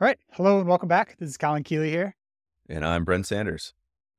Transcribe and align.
All 0.00 0.06
right. 0.06 0.18
Hello 0.32 0.58
and 0.58 0.66
welcome 0.66 0.88
back. 0.88 1.18
This 1.18 1.28
is 1.28 1.36
Colin 1.36 1.62
Keeley 1.62 1.90
here. 1.90 2.16
And 2.70 2.86
I'm 2.86 3.04
Brent 3.04 3.26
Sanders. 3.26 3.74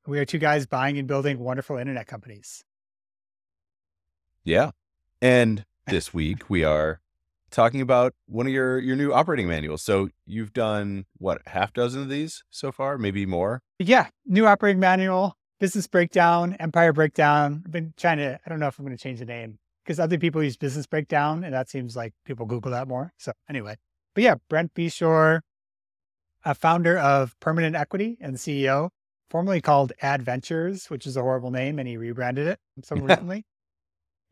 We 0.05 0.19
are 0.19 0.25
two 0.25 0.37
guys 0.37 0.67
buying 0.67 0.99
and 0.99 1.07
building 1.07 1.39
wonderful 1.39 1.75
internet 1.75 2.05
companies. 2.05 2.63
Yeah. 4.43 4.71
And 5.23 5.65
this 5.87 6.13
week 6.13 6.51
we 6.51 6.63
are 6.63 7.01
talking 7.49 7.81
about 7.81 8.13
one 8.27 8.45
of 8.45 8.53
your 8.53 8.77
your 8.77 8.95
new 8.95 9.11
operating 9.11 9.47
manuals. 9.47 9.81
So 9.81 10.09
you've 10.23 10.53
done 10.53 11.05
what, 11.17 11.41
half 11.47 11.73
dozen 11.73 12.03
of 12.03 12.09
these 12.09 12.43
so 12.51 12.71
far, 12.71 12.99
maybe 12.99 13.25
more? 13.25 13.63
Yeah, 13.79 14.09
new 14.27 14.45
operating 14.45 14.79
manual, 14.79 15.35
business 15.59 15.87
breakdown, 15.87 16.55
empire 16.59 16.93
breakdown. 16.93 17.63
I've 17.65 17.71
been 17.71 17.95
trying 17.97 18.19
to 18.19 18.39
I 18.45 18.49
don't 18.49 18.59
know 18.59 18.67
if 18.67 18.77
I'm 18.77 18.85
going 18.85 18.95
to 18.95 19.01
change 19.01 19.17
the 19.17 19.25
name 19.25 19.57
because 19.83 19.99
other 19.99 20.19
people 20.19 20.43
use 20.43 20.57
business 20.57 20.85
breakdown 20.85 21.43
and 21.43 21.55
that 21.55 21.71
seems 21.71 21.95
like 21.95 22.13
people 22.23 22.45
Google 22.45 22.69
that 22.69 22.87
more. 22.87 23.13
So 23.17 23.31
anyway, 23.49 23.77
but 24.13 24.23
yeah, 24.23 24.35
Brent 24.47 24.75
Beshore, 24.75 25.39
a 26.43 26.55
founder 26.55 26.97
of 26.97 27.39
Permanent 27.39 27.75
Equity 27.75 28.17
and 28.19 28.35
CEO, 28.35 28.89
formerly 29.29 29.61
called 29.61 29.93
Adventures, 30.01 30.89
which 30.89 31.05
is 31.05 31.17
a 31.17 31.21
horrible 31.21 31.51
name, 31.51 31.79
and 31.79 31.87
he 31.87 31.97
rebranded 31.97 32.47
it 32.47 32.59
so 32.83 32.95
recently. 32.95 33.45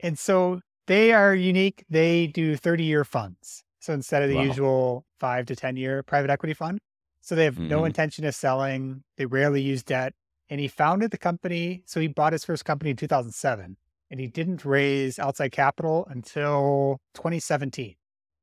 And 0.02 0.18
so 0.18 0.62
they 0.88 1.12
are 1.12 1.36
unique. 1.36 1.86
They 1.90 2.28
do 2.28 2.56
30 2.56 2.84
year 2.84 3.04
funds. 3.04 3.64
So 3.80 3.94
instead 3.94 4.24
of 4.24 4.30
the 4.30 4.36
wow. 4.36 4.44
usual 4.44 5.06
five 5.20 5.46
to 5.48 5.56
10 5.56 5.76
year 5.78 6.04
private 6.04 6.30
equity 6.30 6.54
fund, 6.54 6.80
so 7.22 7.36
they 7.36 7.46
have 7.46 7.56
mm-hmm. 7.56 7.68
no 7.68 7.86
intention 7.86 8.26
of 8.26 8.34
selling. 8.34 9.04
They 9.18 9.26
rarely 9.26 9.62
use 9.62 9.84
debt. 9.84 10.14
And 10.50 10.60
he 10.60 10.68
founded 10.68 11.12
the 11.12 11.18
company. 11.18 11.84
So 11.86 12.00
he 12.00 12.08
bought 12.08 12.34
his 12.34 12.44
first 12.44 12.66
company 12.66 12.90
in 12.92 12.96
2007 12.96 13.78
and 14.10 14.20
he 14.20 14.28
didn't 14.28 14.66
raise 14.66 15.20
outside 15.20 15.52
capital 15.52 16.08
until 16.10 17.00
2017. 17.14 17.96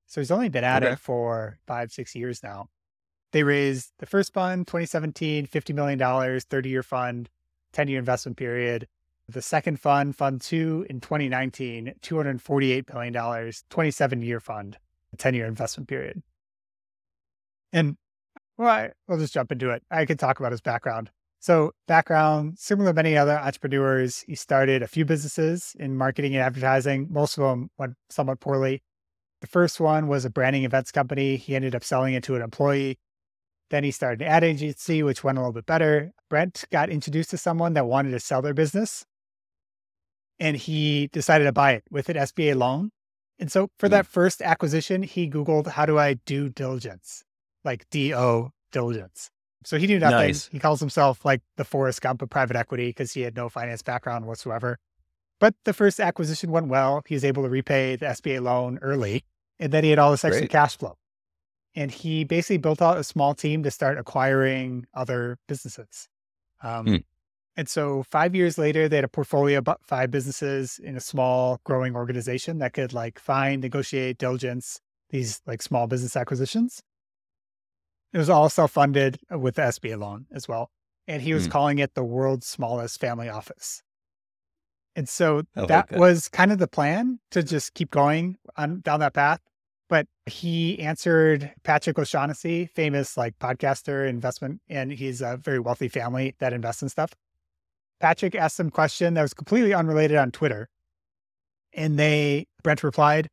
So 0.06 0.20
he's 0.20 0.30
only 0.30 0.48
been 0.48 0.62
at 0.62 0.84
okay. 0.84 0.92
it 0.92 1.00
for 1.00 1.58
five, 1.66 1.90
six 1.90 2.14
years 2.14 2.42
now. 2.42 2.68
They 3.36 3.42
raised 3.42 3.92
the 3.98 4.06
first 4.06 4.32
fund, 4.32 4.66
2017, 4.66 5.46
$50 5.46 5.74
million, 5.74 6.40
30 6.40 6.68
year 6.70 6.82
fund, 6.82 7.28
10 7.74 7.86
year 7.86 7.98
investment 7.98 8.38
period. 8.38 8.88
The 9.28 9.42
second 9.42 9.78
fund, 9.78 10.16
Fund 10.16 10.40
Two, 10.40 10.86
in 10.88 11.02
2019, 11.02 11.96
$248 12.00 12.94
million, 12.94 13.52
27 13.68 14.22
year 14.22 14.40
fund, 14.40 14.78
10 15.18 15.34
year 15.34 15.44
investment 15.44 15.86
period. 15.86 16.22
And 17.74 17.98
well, 18.56 18.70
I, 18.70 18.92
we'll 19.06 19.18
just 19.18 19.34
jump 19.34 19.52
into 19.52 19.68
it. 19.68 19.82
I 19.90 20.06
could 20.06 20.18
talk 20.18 20.40
about 20.40 20.52
his 20.52 20.62
background. 20.62 21.10
So, 21.38 21.72
background 21.86 22.58
similar 22.58 22.88
to 22.88 22.94
many 22.94 23.18
other 23.18 23.38
entrepreneurs, 23.38 24.24
he 24.26 24.34
started 24.34 24.82
a 24.82 24.88
few 24.88 25.04
businesses 25.04 25.76
in 25.78 25.98
marketing 25.98 26.34
and 26.34 26.42
advertising. 26.42 27.08
Most 27.10 27.36
of 27.36 27.44
them 27.44 27.68
went 27.76 27.96
somewhat 28.08 28.40
poorly. 28.40 28.82
The 29.42 29.46
first 29.46 29.78
one 29.78 30.08
was 30.08 30.24
a 30.24 30.30
branding 30.30 30.64
events 30.64 30.90
company. 30.90 31.36
He 31.36 31.54
ended 31.54 31.74
up 31.74 31.84
selling 31.84 32.14
it 32.14 32.22
to 32.24 32.34
an 32.34 32.40
employee. 32.40 32.98
Then 33.70 33.84
he 33.84 33.90
started 33.90 34.22
an 34.22 34.28
ad 34.28 34.44
agency, 34.44 35.02
which 35.02 35.24
went 35.24 35.38
a 35.38 35.40
little 35.40 35.52
bit 35.52 35.66
better. 35.66 36.12
Brent 36.30 36.64
got 36.70 36.88
introduced 36.88 37.30
to 37.30 37.38
someone 37.38 37.74
that 37.74 37.86
wanted 37.86 38.12
to 38.12 38.20
sell 38.20 38.42
their 38.42 38.54
business 38.54 39.04
and 40.38 40.56
he 40.56 41.08
decided 41.08 41.44
to 41.44 41.52
buy 41.52 41.72
it 41.72 41.84
with 41.90 42.08
an 42.08 42.16
SBA 42.16 42.56
loan. 42.56 42.90
And 43.38 43.50
so 43.50 43.68
for 43.78 43.88
mm. 43.88 43.90
that 43.90 44.06
first 44.06 44.42
acquisition, 44.42 45.02
he 45.02 45.28
Googled, 45.28 45.66
how 45.66 45.86
do 45.86 45.98
I 45.98 46.14
do 46.14 46.48
diligence? 46.48 47.24
Like 47.64 47.88
D 47.90 48.14
O 48.14 48.52
diligence. 48.72 49.30
So 49.64 49.78
he 49.78 49.86
knew 49.86 49.98
nothing. 49.98 50.18
Nice. 50.18 50.48
He 50.48 50.58
calls 50.58 50.80
himself 50.80 51.24
like 51.24 51.42
the 51.56 51.64
Forrest 51.64 52.00
Gump 52.00 52.22
of 52.22 52.30
private 52.30 52.56
equity 52.56 52.88
because 52.88 53.12
he 53.12 53.22
had 53.22 53.34
no 53.34 53.48
finance 53.48 53.82
background 53.82 54.26
whatsoever. 54.26 54.78
But 55.40 55.54
the 55.64 55.72
first 55.72 55.98
acquisition 56.00 56.50
went 56.50 56.68
well. 56.68 57.02
He 57.06 57.14
was 57.14 57.24
able 57.24 57.42
to 57.42 57.48
repay 57.48 57.96
the 57.96 58.06
SBA 58.06 58.42
loan 58.42 58.78
early. 58.80 59.24
And 59.58 59.72
then 59.72 59.84
he 59.84 59.90
had 59.90 59.98
all 59.98 60.10
this 60.12 60.24
extra 60.24 60.42
Great. 60.42 60.50
cash 60.50 60.76
flow. 60.76 60.96
And 61.76 61.90
he 61.90 62.24
basically 62.24 62.56
built 62.56 62.82
out 62.82 62.96
a 62.96 63.04
small 63.04 63.34
team 63.34 63.62
to 63.62 63.70
start 63.70 63.98
acquiring 63.98 64.86
other 64.94 65.38
businesses. 65.46 66.08
Um, 66.62 66.86
mm. 66.86 67.04
And 67.56 67.68
so 67.68 68.02
five 68.02 68.34
years 68.34 68.58
later, 68.58 68.88
they 68.88 68.96
had 68.96 69.04
a 69.04 69.08
portfolio 69.08 69.58
of 69.58 69.68
five 69.82 70.10
businesses 70.10 70.80
in 70.82 70.96
a 70.96 71.00
small 71.00 71.60
growing 71.64 71.94
organization 71.94 72.58
that 72.58 72.72
could 72.72 72.92
like 72.92 73.18
find, 73.18 73.62
negotiate, 73.62 74.18
diligence 74.18 74.80
these 75.10 75.40
like 75.46 75.62
small 75.62 75.86
business 75.86 76.16
acquisitions. 76.16 76.82
It 78.12 78.18
was 78.18 78.30
all 78.30 78.48
self-funded 78.48 79.18
with 79.30 79.56
the 79.56 79.62
SBA 79.62 79.98
loan 79.98 80.26
as 80.32 80.48
well. 80.48 80.70
And 81.06 81.22
he 81.22 81.34
was 81.34 81.46
mm. 81.46 81.50
calling 81.50 81.78
it 81.78 81.94
the 81.94 82.04
world's 82.04 82.46
smallest 82.46 83.00
family 83.00 83.28
office. 83.28 83.82
And 84.96 85.08
so 85.08 85.42
that, 85.54 85.68
that, 85.68 85.92
was 85.92 86.28
kind 86.28 86.50
of 86.50 86.58
the 86.58 86.66
plan 86.66 87.20
to 87.30 87.42
just 87.42 87.74
keep 87.74 87.90
going 87.90 88.38
on 88.56 88.80
down 88.80 89.00
that 89.00 89.12
path. 89.12 89.40
But 89.88 90.06
he 90.26 90.80
answered 90.80 91.52
Patrick 91.62 91.98
O'Shaughnessy, 91.98 92.66
famous 92.66 93.16
like 93.16 93.38
podcaster, 93.38 94.08
investment, 94.08 94.60
and 94.68 94.92
he's 94.92 95.20
a 95.20 95.36
very 95.36 95.60
wealthy 95.60 95.88
family 95.88 96.34
that 96.38 96.52
invests 96.52 96.82
in 96.82 96.88
stuff. 96.88 97.12
Patrick 98.00 98.34
asked 98.34 98.56
some 98.56 98.70
question 98.70 99.14
that 99.14 99.22
was 99.22 99.32
completely 99.34 99.72
unrelated 99.72 100.16
on 100.16 100.30
Twitter. 100.30 100.68
And 101.72 101.98
they, 101.98 102.46
Brent 102.62 102.82
replied, 102.82 103.28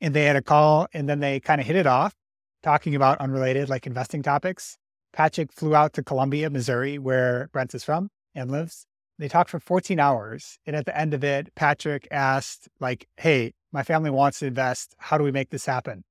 and 0.00 0.14
they 0.14 0.24
had 0.24 0.36
a 0.36 0.42
call 0.42 0.86
and 0.92 1.08
then 1.08 1.20
they 1.20 1.40
kind 1.40 1.60
of 1.60 1.66
hit 1.66 1.76
it 1.76 1.86
off, 1.86 2.14
talking 2.62 2.94
about 2.94 3.18
unrelated, 3.18 3.68
like 3.68 3.86
investing 3.86 4.22
topics. 4.22 4.76
Patrick 5.12 5.52
flew 5.52 5.74
out 5.74 5.92
to 5.94 6.02
Columbia, 6.02 6.50
Missouri, 6.50 6.98
where 6.98 7.48
Brent 7.52 7.74
is 7.74 7.84
from 7.84 8.10
and 8.34 8.50
lives. 8.50 8.86
They 9.18 9.28
talked 9.28 9.50
for 9.50 9.60
14 9.60 9.98
hours. 9.98 10.58
And 10.66 10.76
at 10.76 10.84
the 10.84 10.96
end 10.96 11.14
of 11.14 11.24
it, 11.24 11.54
Patrick 11.54 12.06
asked, 12.10 12.68
like, 12.80 13.08
hey, 13.16 13.54
my 13.76 13.82
family 13.82 14.08
wants 14.08 14.38
to 14.38 14.46
invest. 14.46 14.94
How 14.96 15.18
do 15.18 15.24
we 15.24 15.30
make 15.30 15.50
this 15.50 15.66
happen? 15.66 16.02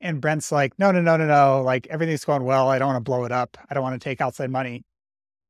And 0.00 0.20
Brent's 0.20 0.52
like, 0.52 0.78
no, 0.78 0.92
no, 0.92 1.00
no, 1.00 1.16
no, 1.16 1.26
no. 1.26 1.60
Like 1.60 1.88
everything's 1.88 2.24
going 2.24 2.44
well. 2.44 2.68
I 2.68 2.78
don't 2.78 2.86
want 2.86 3.04
to 3.04 3.10
blow 3.10 3.24
it 3.24 3.32
up. 3.32 3.58
I 3.68 3.74
don't 3.74 3.82
want 3.82 4.00
to 4.00 4.04
take 4.04 4.20
outside 4.20 4.52
money. 4.52 4.84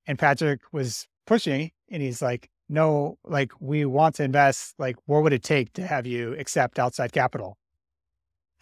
And 0.06 0.18
Patrick 0.18 0.62
was 0.72 1.06
pushing 1.26 1.70
and 1.91 2.00
he's 2.00 2.22
like, 2.22 2.48
no, 2.70 3.18
like 3.22 3.52
we 3.60 3.84
want 3.84 4.14
to 4.14 4.24
invest. 4.24 4.76
Like, 4.78 4.96
what 5.04 5.22
would 5.22 5.34
it 5.34 5.42
take 5.42 5.74
to 5.74 5.86
have 5.86 6.06
you 6.06 6.32
accept 6.38 6.78
outside 6.78 7.12
capital? 7.12 7.58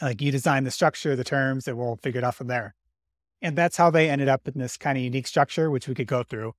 Like 0.02 0.20
you 0.20 0.32
design 0.32 0.64
the 0.64 0.72
structure, 0.72 1.14
the 1.14 1.22
terms, 1.22 1.68
and 1.68 1.78
we'll 1.78 1.94
figure 1.94 2.18
it 2.18 2.24
out 2.24 2.34
from 2.34 2.48
there. 2.48 2.74
And 3.40 3.56
that's 3.56 3.76
how 3.76 3.90
they 3.90 4.10
ended 4.10 4.28
up 4.28 4.48
in 4.48 4.58
this 4.58 4.76
kind 4.76 4.98
of 4.98 5.04
unique 5.04 5.28
structure, 5.28 5.70
which 5.70 5.86
we 5.86 5.94
could 5.94 6.08
go 6.08 6.24
through. 6.24 6.54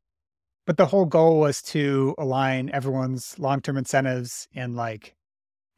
But 0.65 0.77
the 0.77 0.85
whole 0.85 1.05
goal 1.05 1.41
was 1.41 1.61
to 1.63 2.15
align 2.17 2.69
everyone's 2.71 3.37
long 3.37 3.59
term 3.59 3.75
incentives 3.75 4.47
and 4.55 4.77
like 4.77 5.13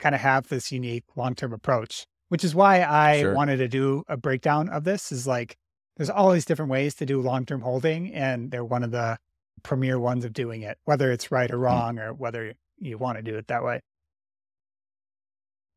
kind 0.03 0.13
of 0.13 0.21
have 0.21 0.49
this 0.49 0.71
unique 0.71 1.05
long 1.15 1.33
term 1.33 1.53
approach, 1.53 2.05
which 2.27 2.43
is 2.43 2.53
why 2.53 2.83
I 2.83 3.21
sure. 3.21 3.33
wanted 3.33 3.57
to 3.57 3.69
do 3.69 4.03
a 4.09 4.17
breakdown 4.17 4.67
of 4.67 4.83
this. 4.83 5.11
Is 5.11 5.25
like 5.25 5.55
there's 5.95 6.09
all 6.09 6.31
these 6.31 6.45
different 6.45 6.69
ways 6.69 6.93
to 6.95 7.05
do 7.05 7.21
long 7.21 7.45
term 7.45 7.61
holding, 7.61 8.13
and 8.13 8.51
they're 8.51 8.65
one 8.65 8.83
of 8.83 8.91
the 8.91 9.17
premier 9.63 9.97
ones 9.97 10.25
of 10.25 10.33
doing 10.33 10.61
it, 10.61 10.77
whether 10.83 11.09
it's 11.11 11.31
right 11.31 11.49
or 11.49 11.57
hmm. 11.57 11.63
wrong 11.63 11.99
or 11.99 12.13
whether 12.13 12.53
you 12.79 12.97
want 12.97 13.17
to 13.17 13.23
do 13.23 13.37
it 13.37 13.47
that 13.47 13.63
way. 13.63 13.79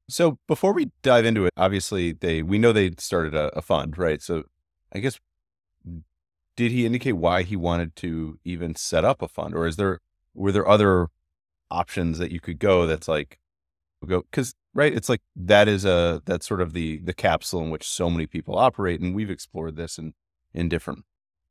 So 0.09 0.39
before 0.47 0.73
we 0.73 0.91
dive 1.03 1.25
into 1.25 1.47
it, 1.47 1.53
obviously 1.57 2.13
they 2.13 2.43
we 2.43 2.59
know 2.59 2.73
they 2.73 2.91
started 2.99 3.35
a, 3.35 3.57
a 3.57 3.63
fund, 3.63 3.97
right? 3.97 4.21
So 4.21 4.45
I 4.93 4.99
guess 4.99 5.21
did 6.57 6.73
he 6.73 6.85
indicate 6.85 7.13
why 7.13 7.43
he 7.43 7.55
wanted 7.55 7.95
to 7.97 8.39
even 8.45 8.75
set 8.75 9.05
up 9.05 9.23
a 9.23 9.29
fund, 9.29 9.55
or 9.55 9.67
is 9.67 9.77
there 9.77 10.01
were 10.35 10.53
there 10.53 10.67
other 10.67 11.09
options 11.71 12.19
that 12.19 12.33
you 12.33 12.41
could 12.41 12.59
go? 12.59 12.87
That's 12.89 13.07
like 13.07 13.39
go 14.07 14.23
because 14.31 14.55
right, 14.75 14.95
it's 14.95 15.09
like 15.09 15.23
that 15.35 15.69
is 15.69 15.85
a 15.85 16.23
that's 16.25 16.47
sort 16.47 16.61
of 16.61 16.73
the 16.73 16.99
the 16.99 17.15
capsule 17.15 17.63
in 17.63 17.71
which 17.71 17.89
so 17.89 18.11
many 18.11 18.27
people 18.27 18.59
operate, 18.59 19.01
and 19.01 19.15
we've 19.15 19.31
explored 19.31 19.77
this 19.77 19.99
in 19.99 20.15
in 20.55 20.69
different 20.69 21.05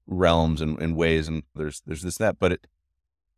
realms 0.08 0.62
and, 0.62 0.80
and 0.80 0.96
ways 0.96 1.28
and 1.28 1.44
there's 1.56 1.82
there's 1.86 2.04
this 2.04 2.18
that 2.18 2.38
but 2.38 2.52
it, 2.52 2.68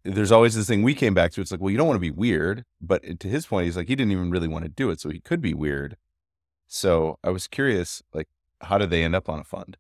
there's 0.04 0.34
always 0.34 0.54
this 0.54 0.68
thing 0.68 0.84
we 0.84 0.94
came 0.94 1.14
back 1.14 1.32
to 1.32 1.40
it's 1.40 1.52
like 1.52 1.62
well 1.62 1.72
you 1.72 1.78
don't 1.78 1.88
want 1.88 1.96
to 1.96 2.02
be 2.02 2.12
weird 2.12 2.66
but 2.82 3.20
to 3.20 3.28
his 3.28 3.46
point 3.46 3.66
he's 3.66 3.78
like 3.78 3.88
he 3.88 3.96
didn't 3.96 4.12
even 4.12 4.30
really 4.30 4.50
want 4.50 4.66
to 4.66 4.70
do 4.70 4.90
it 4.90 5.00
so 5.00 5.10
he 5.10 5.20
could 5.20 5.42
be 5.42 5.54
weird. 5.54 5.96
So 6.68 7.18
i 7.24 7.30
was 7.30 7.48
curious 7.48 8.04
like 8.14 8.28
how 8.62 8.78
did 8.78 8.90
they 8.90 9.04
end 9.04 9.16
up 9.16 9.30
on 9.30 9.40
a 9.40 9.44
fund? 9.44 9.78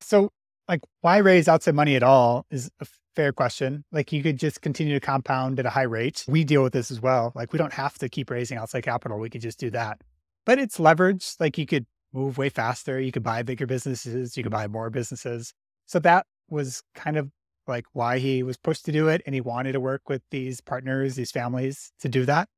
So 0.00 0.32
like 0.68 0.80
why 1.00 1.18
raise 1.18 1.48
outside 1.48 1.74
money 1.74 1.96
at 1.96 2.02
all 2.02 2.46
is 2.50 2.70
a 2.80 2.86
fair 3.16 3.32
question 3.32 3.84
like 3.90 4.12
you 4.12 4.22
could 4.22 4.38
just 4.38 4.62
continue 4.62 4.94
to 4.94 5.00
compound 5.00 5.58
at 5.58 5.66
a 5.66 5.70
high 5.70 5.82
rate 5.82 6.24
we 6.28 6.44
deal 6.44 6.62
with 6.62 6.72
this 6.72 6.90
as 6.90 7.00
well 7.00 7.32
like 7.34 7.52
we 7.52 7.58
don't 7.58 7.72
have 7.72 7.98
to 7.98 8.08
keep 8.08 8.30
raising 8.30 8.56
outside 8.56 8.82
capital 8.82 9.18
we 9.18 9.28
could 9.30 9.40
just 9.40 9.58
do 9.58 9.70
that 9.70 10.00
but 10.46 10.58
it's 10.58 10.78
leverage 10.78 11.34
like 11.40 11.58
you 11.58 11.66
could 11.66 11.84
move 12.12 12.38
way 12.38 12.48
faster. 12.48 13.00
You 13.00 13.12
could 13.12 13.22
buy 13.22 13.42
bigger 13.42 13.66
businesses, 13.66 14.36
you 14.36 14.42
could 14.42 14.52
buy 14.52 14.66
more 14.66 14.90
businesses. 14.90 15.52
So 15.86 15.98
that 16.00 16.26
was 16.48 16.82
kind 16.94 17.16
of 17.16 17.30
like 17.66 17.84
why 17.92 18.18
he 18.18 18.42
was 18.42 18.56
pushed 18.56 18.84
to 18.86 18.92
do 18.92 19.08
it. 19.08 19.22
And 19.26 19.34
he 19.34 19.40
wanted 19.40 19.72
to 19.72 19.80
work 19.80 20.08
with 20.08 20.22
these 20.30 20.60
partners, 20.60 21.16
these 21.16 21.30
families 21.30 21.92
to 22.00 22.08
do 22.08 22.24
that. 22.24 22.48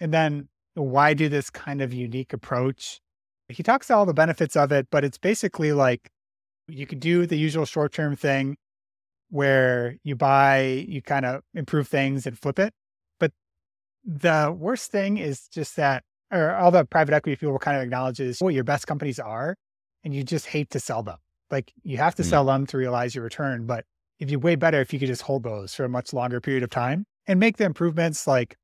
And 0.00 0.12
then 0.12 0.48
why 0.74 1.14
do 1.14 1.28
this 1.28 1.50
kind 1.50 1.80
of 1.82 1.92
unique 1.92 2.32
approach? 2.32 3.00
He 3.48 3.62
talks 3.62 3.90
all 3.90 4.06
the 4.06 4.14
benefits 4.14 4.56
of 4.56 4.72
it, 4.72 4.88
but 4.90 5.04
it's 5.04 5.18
basically 5.18 5.72
like 5.72 6.10
you 6.68 6.86
could 6.86 7.00
do 7.00 7.26
the 7.26 7.36
usual 7.36 7.64
short 7.66 7.92
term 7.92 8.16
thing 8.16 8.56
where 9.30 9.96
you 10.04 10.16
buy, 10.16 10.60
you 10.88 11.02
kind 11.02 11.26
of 11.26 11.42
improve 11.54 11.88
things 11.88 12.26
and 12.26 12.38
flip 12.38 12.58
it. 12.58 12.72
But 13.18 13.32
the 14.04 14.54
worst 14.56 14.90
thing 14.90 15.18
is 15.18 15.48
just 15.48 15.76
that 15.76 16.04
or 16.32 16.54
all 16.54 16.70
the 16.70 16.84
private 16.84 17.14
equity 17.14 17.36
people 17.36 17.58
kind 17.58 17.76
of 17.76 17.82
acknowledges 17.82 18.40
what 18.40 18.54
your 18.54 18.64
best 18.64 18.86
companies 18.86 19.18
are. 19.18 19.56
and 20.06 20.14
you 20.14 20.22
just 20.22 20.44
hate 20.46 20.68
to 20.68 20.78
sell 20.78 21.02
them. 21.02 21.16
Like 21.50 21.72
you 21.82 21.96
have 21.96 22.14
to 22.16 22.22
Mm. 22.22 22.26
sell 22.26 22.44
them 22.44 22.66
to 22.66 22.76
realize 22.76 23.14
your 23.14 23.24
return, 23.24 23.64
but 23.64 23.86
it'd 24.18 24.28
be 24.28 24.36
way 24.36 24.54
better 24.54 24.78
if 24.82 24.92
you 24.92 24.98
could 24.98 25.08
just 25.08 25.22
hold 25.22 25.44
those 25.44 25.74
for 25.74 25.84
a 25.84 25.88
much 25.88 26.12
longer 26.12 26.42
period 26.42 26.62
of 26.62 26.68
time 26.68 27.06
and 27.26 27.40
make 27.40 27.56
the 27.56 27.64
improvements 27.64 28.26
like 28.26 28.54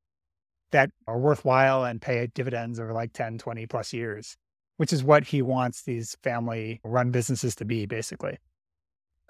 that 0.71 0.91
are 1.07 1.17
worthwhile 1.17 1.83
and 1.83 1.99
pay 2.01 2.27
dividends 2.35 2.79
over 2.79 2.93
like 2.93 3.13
10, 3.13 3.39
20 3.39 3.65
plus 3.65 3.91
years, 3.91 4.37
which 4.81 4.91
is 4.91 5.03
what 5.03 5.25
he 5.25 5.43
wants 5.43 5.83
these 5.83 6.17
family 6.23 6.81
run 6.83 7.11
businesses 7.11 7.55
to 7.55 7.63
be 7.63 7.85
basically. 7.85 8.39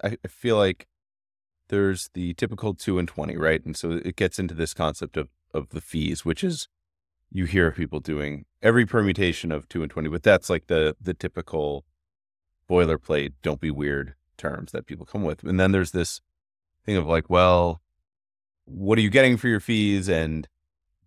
I, 0.02 0.16
feel 0.26 0.56
like 0.56 0.86
there's 1.68 2.08
the 2.14 2.32
typical 2.32 2.72
two 2.72 2.98
and 2.98 3.06
20, 3.06 3.36
right? 3.36 3.62
And 3.62 3.76
so 3.76 3.90
it 4.02 4.16
gets 4.16 4.38
into 4.38 4.54
this 4.54 4.72
concept 4.72 5.18
of, 5.18 5.28
of 5.52 5.68
the 5.68 5.82
fees, 5.82 6.24
which 6.24 6.42
is 6.42 6.68
you 7.30 7.44
hear 7.44 7.70
people 7.70 8.00
doing 8.00 8.46
every 8.62 8.86
permutation 8.86 9.52
of 9.52 9.68
two 9.68 9.82
and 9.82 9.90
20, 9.90 10.08
but 10.08 10.22
that's 10.22 10.48
like 10.48 10.68
the, 10.68 10.96
the 10.98 11.12
typical 11.12 11.84
boilerplate, 12.66 13.34
don't 13.42 13.60
be 13.60 13.70
weird 13.70 14.14
terms 14.38 14.72
that 14.72 14.86
people 14.86 15.04
come 15.04 15.22
with. 15.22 15.44
And 15.44 15.60
then 15.60 15.72
there's 15.72 15.90
this 15.90 16.22
thing 16.86 16.96
of 16.96 17.06
like, 17.06 17.28
well, 17.28 17.82
what 18.64 18.96
are 18.96 19.02
you 19.02 19.10
getting 19.10 19.36
for 19.36 19.48
your 19.48 19.60
fees? 19.60 20.08
And 20.08 20.48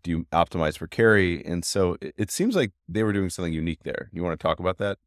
do 0.06 0.12
you 0.12 0.24
optimize 0.31 0.78
for 0.78 0.88
carry? 0.88 1.44
And 1.44 1.66
so 1.66 1.98
it, 2.00 2.13
it 2.18 2.31
seems 2.31 2.56
like 2.56 2.72
they 2.88 3.04
were 3.04 3.12
doing 3.12 3.30
something 3.30 3.52
unique 3.52 3.84
there. 3.84 4.10
You 4.13 4.24
want 4.24 4.40
to 4.40 4.42
talk 4.42 4.60
about 4.60 4.78
that? 4.78 4.98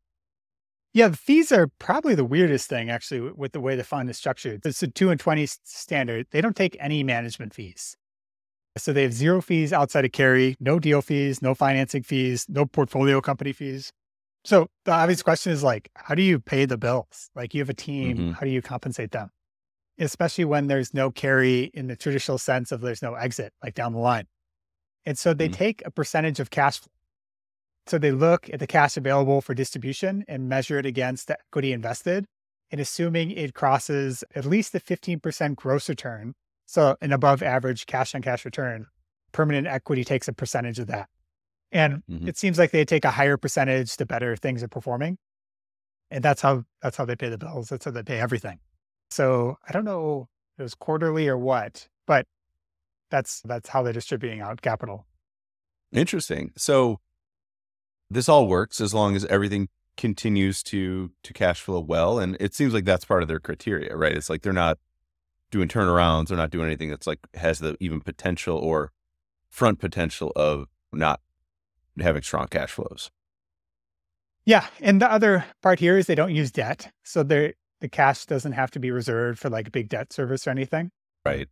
Yeah, 0.93 1.09
the 1.09 1.17
fees 1.17 1.53
are 1.53 1.69
probably 1.79 2.15
the 2.15 2.25
weirdest 2.25 2.69
thing 2.69 2.91
actually 2.91 3.21
with- 3.33 3.53
the 3.53 3.61
way 3.61 3.77
the 3.77 3.85
fund 3.85 4.11
is 4.11 4.17
structured. 4.19 4.67
It's 4.67 4.83
a 4.83 4.89
two 4.89 5.11
and 5.11 5.21
20 5.21 5.47
standard. 5.47 6.27
They 6.31 6.41
don't 6.41 6.56
take 6.56 6.77
any 6.81 7.03
management 7.05 7.55
fees. 7.55 7.97
So 8.77 8.93
they 8.93 9.03
have 9.03 9.12
zero 9.12 9.41
fees 9.41 9.73
outside 9.73 10.05
of 10.05 10.12
carry, 10.12 10.56
no 10.61 10.79
deal 10.79 11.00
fees, 11.03 11.41
no 11.43 11.55
financing 11.55 12.03
fees, 12.03 12.47
no 12.49 12.67
portfolio 12.67 13.21
company 13.21 13.53
fees. 13.53 13.93
So 14.45 14.69
the 14.85 14.93
obvious 14.93 15.23
question 15.23 15.53
is 15.53 15.62
like, 15.62 15.91
how 15.95 16.15
do 16.15 16.23
you 16.23 16.39
pay 16.41 16.65
the 16.65 16.79
bills? 16.79 17.31
Like 17.35 17.55
you 17.55 17.61
have 17.61 17.71
a 17.71 17.75
team, 17.75 18.17
Mhm. 18.17 18.35
how 18.35 18.41
do 18.41 18.50
you 18.50 18.62
compensate 18.62 19.11
them? 19.12 19.31
Especially 19.99 20.45
when 20.45 20.69
there's 20.69 20.95
no 20.95 21.11
carry 21.11 21.65
in 21.75 21.89
the 21.89 21.97
traditional 21.97 22.39
sense 22.39 22.71
of 22.73 22.81
there's 22.81 23.03
no 23.03 23.15
exit, 23.15 23.53
like 23.62 23.75
down 23.75 23.93
the 23.93 23.99
line. 23.99 24.27
And 25.09 25.19
so 25.19 25.33
they 25.33 25.49
Mhm. 25.49 25.55
take 25.55 25.87
a 25.87 25.91
percentage 25.91 26.39
of 26.39 26.51
cash 26.51 26.81
flow. 26.81 26.93
So 27.87 27.97
they 27.97 28.11
look 28.13 28.51
at 28.51 28.61
the 28.61 28.67
cash 28.67 28.99
available 28.99 29.41
for 29.41 29.55
distribution 29.55 30.23
and 30.29 30.51
measure 30.51 30.79
it 30.79 30.85
against 30.85 31.29
the 31.29 31.41
equity 31.41 31.73
invested. 31.73 32.27
And 32.71 32.79
assuming 32.79 33.31
it 33.31 33.55
crosses 33.55 34.23
at 34.35 34.45
least 34.45 34.73
the 34.75 34.81
15% 34.81 35.57
gross 35.57 35.89
return, 35.89 36.35
so 36.67 36.99
an 37.01 37.13
above 37.13 37.43
average 37.43 37.87
cash 37.87 38.15
on 38.15 38.21
cash 38.21 38.45
return, 38.45 38.87
permanent 39.33 39.67
equity 39.67 40.05
takes 40.05 40.29
a 40.29 40.35
percentage 40.35 40.79
of 40.79 40.89
that. 40.89 41.09
And 41.73 42.03
Mhm. 42.07 42.29
it 42.29 42.37
seems 42.37 42.59
like 42.59 42.71
they 42.71 42.85
take 42.85 43.07
a 43.07 43.13
higher 43.13 43.39
percentage 43.39 43.97
the 43.97 44.05
better 44.05 44.37
things 44.37 44.63
are 44.63 44.69
performing. 44.69 45.17
And 46.11 46.23
that's 46.23 46.43
how 46.43 46.67
that's 46.83 46.99
how 46.99 47.07
they 47.07 47.17
pay 47.17 47.31
the 47.31 47.39
bills. 47.39 47.71
That's 47.71 47.87
how 47.87 47.93
they 47.93 48.03
pay 48.03 48.21
everything. 48.21 48.61
So 49.11 49.57
I 49.67 49.73
don't 49.73 49.87
know 49.87 50.29
if 50.53 50.61
it 50.61 50.63
was 50.65 50.75
quarterly 50.75 51.29
or 51.29 51.39
what, 51.39 51.89
but 52.07 52.27
that's 53.11 53.43
that's 53.43 53.69
how 53.69 53.83
they're 53.83 53.93
distributing 53.93 54.41
out 54.41 54.63
capital. 54.63 55.07
Interesting. 55.93 56.53
So 56.57 57.01
this 58.11 58.29
all 58.29 58.47
works 58.47 58.81
as 58.81 58.95
long 58.95 59.17
as 59.17 59.25
everything 59.27 59.69
continues 59.97 60.63
to 60.65 61.11
to 61.23 61.33
cash 61.33 61.61
flow 61.61 61.81
well, 61.81 62.19
and 62.19 62.37
it 62.41 62.55
seems 62.55 62.75
like 62.75 62.85
that's 62.85 63.05
part 63.05 63.23
of 63.23 63.29
their 63.29 63.41
criteria, 63.41 63.97
right? 63.97 64.13
It's 64.13 64.31
like 64.31 64.43
they're 64.43 64.53
not 64.53 64.79
doing 65.51 65.69
turnarounds, 65.69 66.29
they're 66.29 66.37
not 66.37 66.51
doing 66.51 66.67
anything 66.67 66.91
that's 66.91 67.07
like 67.07 67.21
has 67.35 67.59
the 67.59 67.77
even 67.81 68.01
potential 68.01 68.57
or 68.57 68.93
front 69.49 69.79
potential 69.79 70.33
of 70.37 70.67
not 70.93 71.21
having 71.99 72.23
strong 72.23 72.47
cash 72.49 72.71
flows. 72.71 73.11
Yeah. 74.45 74.67
And 74.81 75.01
the 75.03 75.11
other 75.11 75.45
part 75.63 75.79
here 75.79 75.99
is 75.99 76.07
they 76.07 76.15
don't 76.15 76.35
use 76.35 76.51
debt. 76.51 76.91
So 77.03 77.23
they're 77.23 77.55
the 77.81 77.89
cash 77.89 78.27
doesn't 78.27 78.53
have 78.53 78.71
to 78.73 78.81
be 78.81 78.91
reserved 78.91 79.39
for 79.39 79.49
like 79.49 79.71
big 79.71 79.89
debt 79.89 80.13
service 80.13 80.47
or 80.47 80.51
anything. 80.51 80.91
Right. 81.25 81.49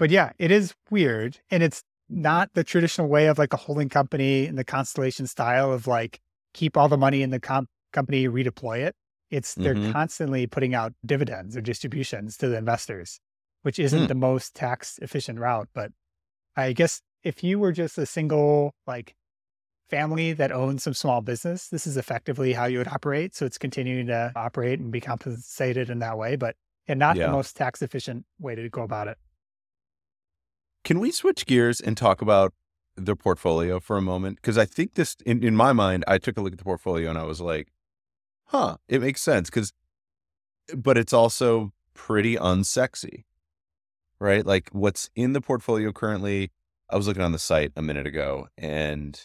But 0.00 0.08
yeah, 0.10 0.32
it 0.38 0.50
is 0.50 0.74
weird. 0.90 1.38
And 1.50 1.62
it's 1.62 1.82
not 2.08 2.48
the 2.54 2.64
traditional 2.64 3.06
way 3.06 3.26
of 3.26 3.36
like 3.38 3.52
a 3.52 3.58
holding 3.58 3.90
company 3.90 4.46
in 4.46 4.56
the 4.56 4.64
constellation 4.64 5.26
style 5.26 5.70
of 5.70 5.86
like 5.86 6.20
keep 6.54 6.74
all 6.78 6.88
the 6.88 6.96
money 6.96 7.20
in 7.20 7.28
the 7.28 7.38
comp- 7.38 7.68
company, 7.92 8.26
redeploy 8.26 8.78
it. 8.78 8.96
It's 9.30 9.54
they're 9.54 9.74
Mhm. 9.74 9.92
constantly 9.92 10.46
putting 10.46 10.74
out 10.74 10.94
dividends 11.04 11.54
or 11.54 11.60
distributions 11.60 12.38
to 12.38 12.48
the 12.48 12.56
investors, 12.56 13.20
which 13.60 13.78
isn't 13.78 14.00
Hmm. 14.00 14.06
the 14.06 14.14
most 14.14 14.54
tax 14.54 14.98
efficient 15.02 15.38
route. 15.38 15.68
But 15.74 15.92
I 16.56 16.72
guess 16.72 17.02
if 17.22 17.44
you 17.44 17.58
were 17.58 17.70
just 17.70 17.98
a 17.98 18.06
single 18.06 18.72
like 18.86 19.14
family 19.90 20.32
that 20.32 20.50
owns 20.50 20.82
some 20.84 20.94
small 20.94 21.20
business, 21.20 21.68
this 21.68 21.86
is 21.86 21.98
effectively 21.98 22.54
how 22.54 22.64
you 22.64 22.78
would 22.78 22.88
operate. 22.88 23.34
So 23.34 23.44
it's 23.44 23.58
continuing 23.58 24.06
to 24.06 24.32
operate 24.34 24.80
and 24.80 24.90
be 24.90 25.02
compensated 25.02 25.90
in 25.90 25.98
that 25.98 26.16
way, 26.16 26.36
but 26.36 26.56
and 26.88 26.98
not 26.98 27.16
Yeah. 27.16 27.26
the 27.26 27.32
most 27.32 27.54
tax 27.54 27.82
efficient 27.82 28.24
way 28.38 28.54
to 28.54 28.66
go 28.70 28.82
about 28.82 29.06
it. 29.06 29.18
Can 30.84 30.98
we 30.98 31.10
switch 31.10 31.46
gears 31.46 31.80
and 31.80 31.96
talk 31.96 32.22
about 32.22 32.54
the 32.96 33.16
portfolio 33.16 33.80
for 33.80 33.96
a 33.96 34.02
moment? 34.02 34.36
Because 34.36 34.58
I 34.58 34.64
think 34.64 34.94
this, 34.94 35.16
in, 35.26 35.42
in 35.44 35.54
my 35.54 35.72
mind, 35.72 36.04
I 36.08 36.18
took 36.18 36.36
a 36.36 36.40
look 36.40 36.52
at 36.52 36.58
the 36.58 36.64
portfolio 36.64 37.10
and 37.10 37.18
I 37.18 37.24
was 37.24 37.40
like, 37.40 37.68
huh, 38.46 38.76
it 38.88 39.00
makes 39.00 39.22
sense. 39.22 39.50
Because, 39.50 39.72
but 40.74 40.96
it's 40.96 41.12
also 41.12 41.72
pretty 41.94 42.36
unsexy, 42.36 43.24
right? 44.18 44.44
Like 44.44 44.70
what's 44.72 45.10
in 45.14 45.32
the 45.32 45.40
portfolio 45.40 45.92
currently, 45.92 46.50
I 46.88 46.96
was 46.96 47.06
looking 47.06 47.22
on 47.22 47.32
the 47.32 47.38
site 47.38 47.72
a 47.76 47.82
minute 47.82 48.06
ago 48.06 48.48
and 48.56 49.20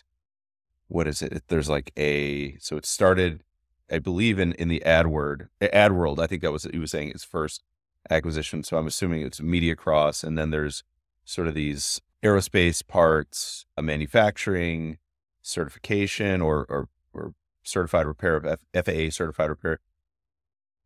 what 0.88 1.08
is 1.08 1.22
it? 1.22 1.44
There's 1.48 1.70
like 1.70 1.92
a, 1.98 2.58
so 2.60 2.78
it 2.78 2.86
started, 2.86 3.44
I 3.90 4.00
believe 4.00 4.40
in, 4.40 4.54
in 4.54 4.68
the 4.68 4.84
AdWord, 4.86 5.48
AdWorld. 5.62 6.20
I 6.20 6.28
think 6.28 6.42
that 6.42 6.52
was, 6.52 6.64
he 6.72 6.78
was 6.78 6.92
saying 6.92 7.12
his 7.12 7.24
first 7.24 7.64
acquisition. 8.10 8.64
So 8.64 8.78
I'm 8.78 8.88
assuming 8.88 9.22
it's 9.22 9.42
Media 9.42 9.76
Cross. 9.76 10.24
And 10.24 10.38
then 10.38 10.52
there's 10.52 10.84
sort 11.26 11.48
of 11.48 11.54
these 11.54 12.02
aerospace 12.24 12.86
parts, 12.86 13.66
a 13.76 13.82
manufacturing 13.82 14.98
certification 15.42 16.42
or, 16.42 16.66
or, 16.70 16.88
or 17.14 17.34
certified 17.64 18.06
repair 18.06 18.36
of 18.36 18.46
F- 18.46 18.86
FAA 18.86 19.10
certified 19.10 19.50
repair, 19.50 19.80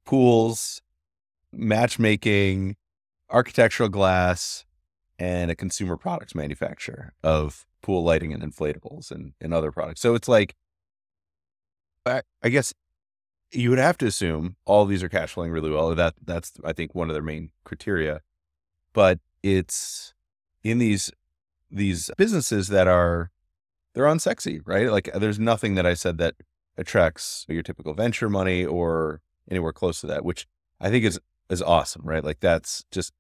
pools, 0.06 0.82
matchmaking, 1.52 2.76
architectural 3.30 3.90
glass, 3.90 4.66
and 5.18 5.52
a 5.52 5.56
consumer 5.56 5.98
products 5.98 6.34
manufacturer 6.34 7.14
of 7.24 7.66
pool 7.82 8.04
lighting 8.04 8.34
and 8.34 8.42
inflatables 8.42 9.12
and, 9.12 9.34
and 9.40 9.54
other 9.54 9.72
products. 9.72 10.02
So 10.02 10.16
it's 10.16 10.28
like, 10.28 10.56
I, 12.06 12.22
I 12.42 12.50
guess 12.50 12.74
you 13.52 13.70
would 13.70 13.80
have 13.80 13.98
to 14.00 14.06
assume 14.06 14.56
all 14.66 14.86
these 14.86 15.04
are 15.04 15.10
cash 15.10 15.34
flowing 15.34 15.52
really 15.52 15.70
well. 15.70 15.94
That 15.96 16.16
that's 16.24 16.54
I 16.64 16.74
think 16.74 16.96
one 16.96 17.10
of 17.10 17.14
their 17.14 17.24
main 17.24 17.52
criteria. 17.64 18.22
But 18.94 19.20
it's 19.44 20.14
in 20.64 20.78
these 20.78 21.12
these 21.72 22.10
businesses 22.18 22.68
that 22.70 22.88
are 22.88 23.32
they're 23.94 24.06
unsexy, 24.06 24.62
right? 24.66 24.92
Like 24.92 25.14
uh, 25.14 25.20
there's 25.20 25.40
nothing 25.40 25.76
that 25.76 25.86
I 25.86 25.94
said 25.94 26.18
that 26.18 26.36
attracts 26.78 27.46
your 27.50 27.64
typical 27.64 27.94
venture 27.94 28.30
money 28.30 28.66
or 28.66 29.22
anywhere 29.50 29.74
close 29.74 30.02
to 30.02 30.08
that, 30.08 30.24
which 30.24 30.48
I 30.80 30.90
think 30.90 31.06
is 31.06 31.20
is 31.50 31.62
awesome, 31.62 32.04
right? 32.06 32.24
Like 32.24 32.40
that's 32.40 32.86
just 32.92 33.14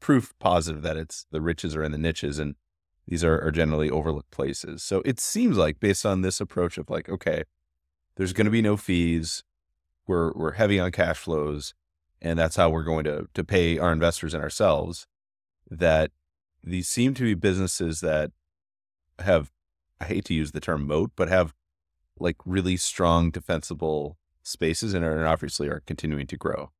proof 0.00 0.34
positive 0.38 0.82
that 0.82 0.96
it's 0.96 1.26
the 1.30 1.40
riches 1.40 1.74
are 1.74 1.82
in 1.82 1.92
the 1.92 1.98
niches 1.98 2.38
and 2.38 2.54
these 3.06 3.24
are, 3.24 3.40
are 3.44 3.50
generally 3.50 3.90
overlooked 3.90 4.30
places. 4.30 4.82
So 4.82 5.02
it 5.04 5.20
seems 5.20 5.56
like 5.56 5.80
based 5.80 6.06
on 6.06 6.22
this 6.22 6.40
approach 6.40 6.78
of 6.78 6.88
like, 6.88 7.08
okay, 7.08 7.44
there's 8.16 8.32
going 8.32 8.46
to 8.46 8.50
be 8.50 8.62
no 8.62 8.76
fees. 8.76 9.42
We're 10.06 10.32
we're 10.32 10.52
heavy 10.52 10.78
on 10.78 10.92
cash 10.92 11.18
flows, 11.18 11.74
and 12.20 12.38
that's 12.38 12.56
how 12.56 12.70
we're 12.70 12.84
going 12.84 13.04
to 13.04 13.28
to 13.32 13.44
pay 13.44 13.78
our 13.78 13.92
investors 13.92 14.34
and 14.34 14.42
ourselves. 14.42 15.06
That 15.70 16.12
these 16.64 16.88
seem 16.88 17.14
to 17.14 17.22
be 17.22 17.34
businesses 17.34 18.00
that 18.00 18.32
have 19.18 19.52
I 20.00 20.06
hate 20.06 20.24
to 20.26 20.34
use 20.34 20.52
the 20.52 20.60
term 20.60 20.86
moat, 20.86 21.12
but 21.16 21.28
have 21.28 21.54
like 22.18 22.36
really 22.44 22.76
strong 22.76 23.30
defensible 23.30 24.18
spaces 24.42 24.94
and 24.94 25.04
are 25.04 25.26
obviously 25.26 25.68
are 25.68 25.82
continuing 25.86 26.26
to 26.26 26.36
grow. 26.36 26.70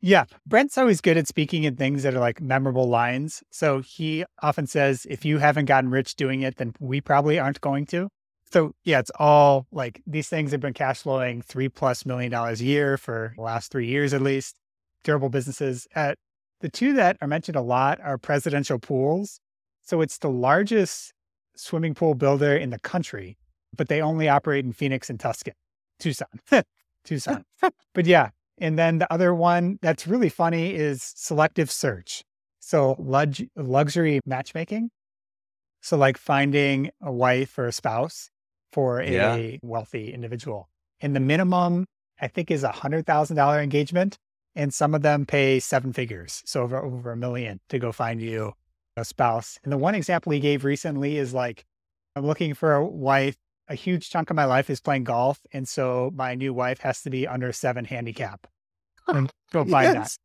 Yeah. 0.00 0.24
Brent's 0.46 0.76
always 0.76 1.00
good 1.00 1.16
at 1.16 1.28
speaking 1.28 1.62
in 1.62 1.76
things 1.76 2.02
that 2.02 2.14
are 2.14 2.20
like 2.20 2.40
memorable 2.40 2.88
lines. 2.88 3.42
So 3.50 3.80
he 3.80 4.24
often 4.42 4.66
says, 4.66 5.06
if 5.08 5.24
you 5.24 5.38
haven't 5.38 5.66
gotten 5.66 5.90
rich 5.90 6.16
doing 6.16 6.42
it, 6.42 6.56
then 6.56 6.74
we 6.80 7.00
probably 7.00 7.38
aren't 7.38 7.60
going 7.60 7.86
to. 7.86 8.08
So 8.52 8.74
yeah, 8.84 8.98
it's 8.98 9.12
all 9.18 9.66
like 9.70 10.02
these 10.06 10.28
things 10.28 10.50
have 10.50 10.60
been 10.60 10.74
cash 10.74 11.02
flowing 11.02 11.40
three 11.40 11.68
plus 11.68 12.04
million 12.04 12.32
dollars 12.32 12.60
a 12.60 12.64
year 12.64 12.98
for 12.98 13.32
the 13.36 13.42
last 13.42 13.70
three 13.70 13.86
years 13.86 14.12
at 14.12 14.20
least. 14.20 14.56
Durable 15.04 15.30
businesses. 15.30 15.86
Uh, 15.94 16.14
the 16.62 16.68
two 16.70 16.94
that 16.94 17.18
are 17.20 17.28
mentioned 17.28 17.56
a 17.56 17.60
lot 17.60 18.00
are 18.00 18.16
presidential 18.16 18.78
pools. 18.78 19.38
So 19.82 20.00
it's 20.00 20.18
the 20.18 20.30
largest 20.30 21.12
swimming 21.56 21.94
pool 21.94 22.14
builder 22.14 22.56
in 22.56 22.70
the 22.70 22.78
country, 22.78 23.36
but 23.76 23.88
they 23.88 24.00
only 24.00 24.28
operate 24.28 24.64
in 24.64 24.72
Phoenix 24.72 25.10
and 25.10 25.20
Tuscan, 25.20 25.54
Tucson, 25.98 26.28
Tucson. 27.04 27.44
but 27.94 28.06
yeah, 28.06 28.30
and 28.58 28.78
then 28.78 28.98
the 28.98 29.12
other 29.12 29.34
one 29.34 29.78
that's 29.82 30.06
really 30.06 30.28
funny 30.28 30.74
is 30.74 31.02
selective 31.16 31.70
search. 31.70 32.22
So 32.60 32.96
lug- 32.98 33.48
luxury 33.56 34.20
matchmaking. 34.24 34.90
So 35.80 35.96
like 35.96 36.16
finding 36.16 36.90
a 37.02 37.12
wife 37.12 37.58
or 37.58 37.66
a 37.66 37.72
spouse 37.72 38.30
for 38.72 39.00
a 39.00 39.10
Yeah. 39.10 39.56
wealthy 39.62 40.14
individual. 40.14 40.68
And 41.00 41.14
the 41.16 41.20
minimum, 41.20 41.86
I 42.20 42.28
think, 42.28 42.52
is 42.52 42.62
a 42.62 42.70
$100,000 42.70 43.62
engagement. 43.62 44.16
And 44.54 44.72
some 44.72 44.94
of 44.94 45.02
them 45.02 45.24
pay 45.24 45.60
seven 45.60 45.92
figures. 45.92 46.42
So 46.44 46.62
over, 46.62 46.78
over 46.82 47.12
a 47.12 47.16
million 47.16 47.60
to 47.70 47.78
go 47.78 47.90
find 47.92 48.20
you 48.20 48.52
a 48.96 49.04
spouse. 49.04 49.58
And 49.64 49.72
the 49.72 49.78
one 49.78 49.94
example 49.94 50.32
he 50.32 50.40
gave 50.40 50.64
recently 50.64 51.16
is 51.16 51.32
like, 51.32 51.64
I'm 52.16 52.26
looking 52.26 52.52
for 52.54 52.74
a 52.74 52.84
wife. 52.84 53.36
A 53.68 53.74
huge 53.74 54.10
chunk 54.10 54.28
of 54.28 54.36
my 54.36 54.44
life 54.44 54.68
is 54.68 54.80
playing 54.80 55.04
golf. 55.04 55.40
And 55.52 55.66
so 55.66 56.10
my 56.14 56.34
new 56.34 56.52
wife 56.52 56.80
has 56.80 57.00
to 57.02 57.10
be 57.10 57.26
under 57.26 57.52
seven 57.52 57.86
handicap. 57.86 58.46
And 59.08 59.30
go 59.52 59.64
find 59.64 59.94
Yes. 59.94 60.18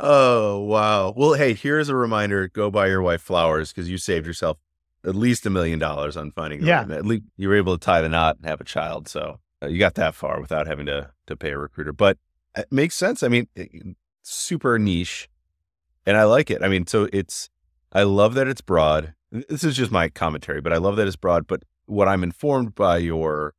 Oh, 0.00 0.60
wow. 0.60 1.12
Well, 1.16 1.34
hey, 1.34 1.54
here's 1.54 1.88
a 1.88 1.94
reminder 1.96 2.48
go 2.48 2.70
buy 2.70 2.86
your 2.88 3.02
wife 3.02 3.22
flowers 3.22 3.72
because 3.72 3.88
you 3.90 3.98
saved 3.98 4.26
yourself 4.26 4.58
at 5.04 5.14
least 5.14 5.46
a 5.46 5.50
million 5.50 5.78
dollars 5.78 6.16
on 6.16 6.30
finding 6.32 6.62
Yeah. 6.64 6.80
right. 6.82 6.90
At 6.92 7.06
least 7.06 7.24
you 7.36 7.48
were 7.48 7.56
able 7.56 7.76
to 7.76 7.84
tie 7.84 8.00
the 8.00 8.08
knot 8.08 8.36
and 8.38 8.46
have 8.46 8.60
a 8.60 8.64
child. 8.64 9.06
So 9.08 9.38
Uh, 9.62 9.68
you 9.68 9.78
got 9.78 9.94
that 9.94 10.14
far 10.14 10.40
without 10.40 10.66
having 10.66 10.86
to, 10.86 11.10
to 11.26 11.36
pay 11.36 11.50
a 11.52 11.58
recruiter. 11.58 11.92
But 11.92 12.18
it 12.56 12.66
makes 12.70 12.94
sense. 12.94 13.22
I 13.22 13.28
mean, 13.28 13.48
it- 13.54 13.96
super 14.22 14.78
niche. 14.78 15.28
And 16.06 16.16
I 16.16 16.24
like 16.24 16.50
it. 16.50 16.62
I 16.62 16.68
mean, 16.68 16.86
so 16.86 17.08
it's, 17.12 17.48
I 17.92 18.02
love 18.02 18.34
that 18.34 18.48
it's 18.48 18.60
broad. 18.60 19.14
This 19.30 19.64
is 19.64 19.76
just 19.76 19.90
my 19.90 20.08
commentary, 20.08 20.60
but 20.60 20.72
I 20.72 20.76
love 20.76 20.96
that 20.96 21.06
it's 21.06 21.16
broad. 21.16 21.46
But 21.46 21.62
what 21.86 22.08
I'm 22.08 22.22
informed 22.22 22.74
by 22.74 22.98
your, 22.98 23.54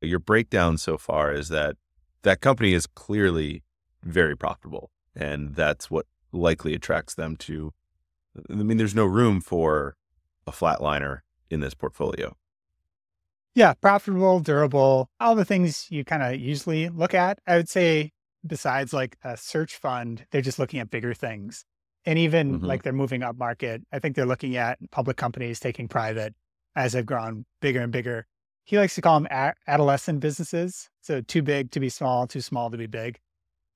your 0.00 0.18
breakdown 0.18 0.78
so 0.78 0.98
far 0.98 1.32
is 1.32 1.48
that 1.48 1.76
that 2.22 2.40
company 2.40 2.72
is 2.72 2.86
clearly 2.86 3.62
very 4.02 4.36
profitable 4.36 4.90
and 5.14 5.54
that's 5.54 5.90
what 5.90 6.06
likely 6.32 6.74
attracts 6.74 7.14
them 7.14 7.36
to 7.36 7.72
i 8.50 8.54
mean 8.54 8.78
there's 8.78 8.94
no 8.94 9.04
room 9.04 9.40
for 9.40 9.96
a 10.46 10.50
flatliner 10.52 11.20
in 11.50 11.60
this 11.60 11.74
portfolio 11.74 12.34
Yeah, 13.54 13.74
profitable, 13.74 14.40
durable, 14.40 15.08
all 15.20 15.34
the 15.34 15.44
things 15.44 15.86
you 15.90 16.04
kind 16.04 16.22
of 16.22 16.40
usually 16.40 16.88
look 16.88 17.12
at. 17.14 17.38
I 17.46 17.56
would 17.56 17.68
say, 17.68 18.12
besides 18.46 18.92
like 18.92 19.16
a 19.22 19.36
search 19.36 19.76
fund, 19.76 20.26
they're 20.30 20.40
just 20.40 20.58
looking 20.58 20.80
at 20.80 20.90
bigger 20.90 21.12
things. 21.14 21.64
And 22.04 22.18
even 22.18 22.60
Mhm. 22.60 22.66
like 22.66 22.82
they're 22.82 22.92
moving 22.92 23.22
up 23.22 23.36
market. 23.36 23.82
I 23.92 23.98
think 23.98 24.16
they're 24.16 24.26
looking 24.26 24.56
at 24.56 24.78
public 24.90 25.16
companies 25.16 25.60
taking 25.60 25.86
private 25.86 26.34
as 26.74 26.92
they've 26.92 27.06
grown 27.06 27.44
bigger 27.60 27.80
and 27.80 27.92
bigger. 27.92 28.26
He 28.64 28.78
likes 28.78 28.94
to 28.96 29.02
call 29.02 29.20
them 29.20 29.28
a- 29.30 29.54
adolescent 29.68 30.20
businesses. 30.20 30.88
So 31.02 31.20
too 31.20 31.42
big 31.42 31.70
to 31.72 31.80
be 31.80 31.88
small, 31.90 32.26
too 32.26 32.40
small 32.40 32.70
to 32.70 32.78
be 32.78 32.86
big. 32.86 33.18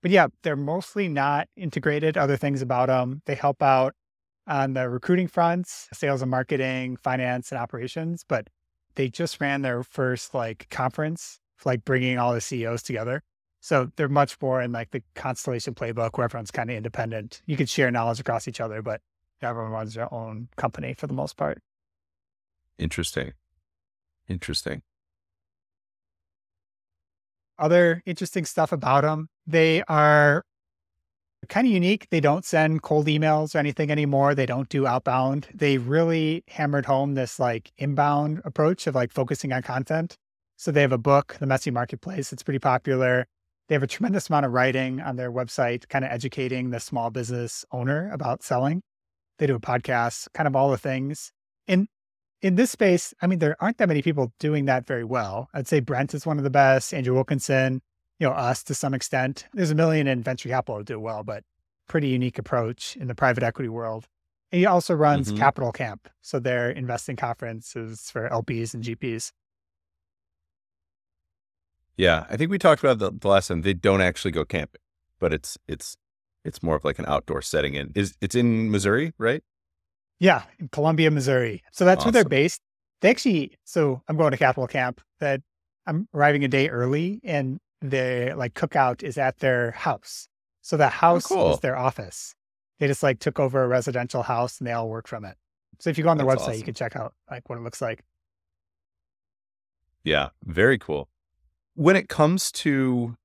But 0.02 0.10
yeah, 0.12 0.28
they're 0.42 0.56
mostly 0.56 1.08
not 1.08 1.48
integrated. 1.56 2.16
Other 2.16 2.36
things 2.36 2.62
about 2.62 2.88
them, 2.88 3.22
they 3.26 3.34
help 3.36 3.62
out 3.62 3.94
on 4.46 4.74
the 4.74 4.88
recruiting 4.88 5.28
fronts, 5.28 5.88
sales 5.92 6.22
and 6.22 6.30
marketing, 6.30 6.96
finance 6.96 7.52
and 7.52 7.60
operations, 7.60 8.24
but 8.28 8.48
they 8.96 9.08
just 9.08 9.40
ran 9.40 9.62
their 9.62 9.82
first 9.82 10.34
like 10.34 10.68
conference, 10.70 11.38
like 11.64 11.84
bringing 11.84 12.18
all 12.18 12.34
the 12.34 12.40
CEOs 12.40 12.82
together. 12.82 13.22
So 13.60 13.90
they're 13.96 14.08
much 14.08 14.36
more 14.40 14.60
in 14.60 14.72
like 14.72 14.90
the 14.90 15.02
constellation 15.14 15.74
playbook 15.74 16.18
where 16.18 16.24
everyone's 16.24 16.50
kind 16.50 16.70
of 16.70 16.76
independent. 16.76 17.42
You 17.46 17.56
could 17.56 17.68
share 17.68 17.90
knowledge 17.90 18.20
across 18.20 18.48
each 18.48 18.60
other, 18.60 18.82
but 18.82 19.00
everyone 19.42 19.72
runs 19.72 19.94
their 19.94 20.12
own 20.12 20.48
company 20.56 20.94
for 20.94 21.06
the 21.06 21.14
most 21.14 21.36
part. 21.36 21.62
interesting 22.78 23.32
interesting 24.28 24.82
Other 27.58 28.02
interesting 28.04 28.44
stuff 28.44 28.72
about 28.72 29.02
them, 29.02 29.28
they 29.46 29.82
are 29.88 30.42
kind 31.48 31.66
of 31.66 31.72
unique. 31.72 32.08
They 32.10 32.20
don't 32.20 32.44
send 32.44 32.82
cold 32.82 33.06
emails 33.06 33.54
or 33.54 33.58
anything 33.58 33.90
anymore. 33.90 34.34
They 34.34 34.46
don't 34.46 34.68
do 34.68 34.86
outbound. 34.86 35.48
They 35.54 35.78
really 35.78 36.44
hammered 36.48 36.86
home 36.86 37.14
this 37.14 37.38
like 37.38 37.72
inbound 37.78 38.40
approach 38.44 38.86
of 38.86 38.94
like 38.94 39.12
focusing 39.12 39.52
on 39.52 39.62
content. 39.62 40.16
So 40.56 40.70
they 40.70 40.80
have 40.80 40.92
a 40.92 40.98
book, 40.98 41.36
The 41.38 41.46
Messy 41.46 41.70
Marketplace. 41.70 42.32
It's 42.32 42.42
pretty 42.42 42.58
popular. 42.58 43.26
They 43.68 43.74
have 43.74 43.82
a 43.82 43.88
tremendous 43.88 44.28
amount 44.28 44.46
of 44.46 44.52
writing 44.52 45.00
on 45.00 45.16
their 45.16 45.30
website, 45.30 45.88
kind 45.88 46.04
of 46.04 46.10
educating 46.10 46.70
the 46.70 46.80
small 46.80 47.10
business 47.10 47.64
owner 47.72 48.10
about 48.12 48.42
selling. 48.42 48.82
They 49.38 49.46
do 49.46 49.56
a 49.56 49.60
podcast, 49.60 50.28
kind 50.32 50.46
of 50.46 50.56
all 50.56 50.70
the 50.70 50.78
things. 50.78 51.32
In 51.66 51.88
in 52.42 52.54
this 52.54 52.70
space, 52.70 53.12
I 53.20 53.26
mean, 53.26 53.38
there 53.38 53.56
aren't 53.60 53.78
that 53.78 53.88
many 53.88 54.02
people 54.02 54.32
doing 54.38 54.66
that 54.66 54.86
very 54.86 55.04
well. 55.04 55.48
I'd 55.52 55.66
say 55.66 55.80
Brent 55.80 56.14
is 56.14 56.26
one 56.26 56.38
of 56.38 56.44
the 56.44 56.50
best, 56.50 56.94
Andrew 56.94 57.14
Wilkinson, 57.14 57.80
you 58.18 58.26
know, 58.26 58.32
us 58.34 58.62
to 58.64 58.74
some 58.74 58.94
extent. 58.94 59.46
There's 59.52 59.70
a 59.70 59.74
million 59.74 60.06
in 60.06 60.22
venture 60.22 60.48
capital 60.48 60.78
that 60.78 60.86
do 60.86 60.98
well, 61.00 61.22
but 61.22 61.44
pretty 61.88 62.08
unique 62.08 62.38
approach 62.38 62.96
in 62.96 63.08
the 63.08 63.14
private 63.14 63.42
equity 63.42 63.68
world. 63.68 64.06
And 64.52 64.58
he 64.60 64.66
also 64.66 64.94
runs 64.94 65.32
Mhm. 65.32 65.38
Capital 65.38 65.72
Camp. 65.72 66.08
So 66.22 66.38
they're 66.40 66.70
investing 66.70 67.16
conferences 67.16 68.10
for 68.10 68.28
LPs 68.28 68.74
and 68.74 68.82
GPs. 68.82 69.32
yeah 71.96 72.26
i 72.28 72.36
think 72.36 72.50
we 72.50 72.58
talked 72.58 72.82
about 72.82 72.98
the, 72.98 73.10
the 73.10 73.28
last 73.28 73.48
time 73.48 73.62
they 73.62 73.72
don't 73.74 74.00
actually 74.02 74.30
go 74.30 74.44
camping 74.44 74.80
but 75.18 75.32
it's 75.32 75.56
it's 75.66 75.96
it's 76.44 76.62
more 76.62 76.76
of 76.76 76.84
like 76.84 76.98
an 76.98 77.06
outdoor 77.08 77.40
setting 77.42 77.74
in 77.74 77.90
is 77.94 78.14
it's 78.20 78.34
in 78.34 78.70
missouri 78.70 79.12
right 79.18 79.42
Yeah, 80.18 80.44
in 80.58 80.68
Columbia, 80.68 81.10
Missouri. 81.10 81.62
So 81.72 81.84
that's 81.84 82.04
where 82.04 82.12
they're 82.12 82.24
based. 82.24 82.60
They 83.02 83.10
actually, 83.10 83.52
so 83.64 84.00
I'm 84.08 84.16
going 84.16 84.30
to 84.30 84.38
Capital 84.38 84.66
Camp 84.66 85.02
that 85.20 85.42
I'm 85.86 86.08
arriving 86.14 86.42
a 86.42 86.48
day 86.48 86.70
early 86.70 87.20
and 87.22 87.58
the 87.80 88.34
like 88.36 88.54
cookout 88.54 89.02
is 89.02 89.18
at 89.18 89.38
their 89.38 89.72
house. 89.72 90.28
So 90.62 90.76
the 90.76 90.86
oh, 90.86 90.90
house 90.90 91.26
cool. 91.26 91.54
is 91.54 91.60
their 91.60 91.76
office. 91.76 92.34
They 92.78 92.86
just 92.86 93.02
like 93.02 93.18
took 93.18 93.38
over 93.38 93.62
a 93.62 93.68
residential 93.68 94.22
house 94.22 94.58
and 94.58 94.66
they 94.66 94.72
all 94.72 94.88
work 94.88 95.08
from 95.08 95.24
it. 95.24 95.36
So 95.78 95.90
if 95.90 95.98
you 95.98 96.04
go 96.04 96.10
on 96.10 96.16
their 96.16 96.26
That's 96.26 96.42
website, 96.42 96.58
you 96.58 96.64
can 96.64 96.74
check 96.74 96.96
out 96.96 97.14
like 97.30 97.48
what 97.48 97.58
it 97.58 97.62
looks 97.62 97.80
like. 97.80 98.02
Yeah, 100.04 100.30
very 100.44 100.78
cool. 100.78 101.08
When 101.74 101.96
it 101.96 102.08
comes 102.08 102.50
to, 102.52 103.16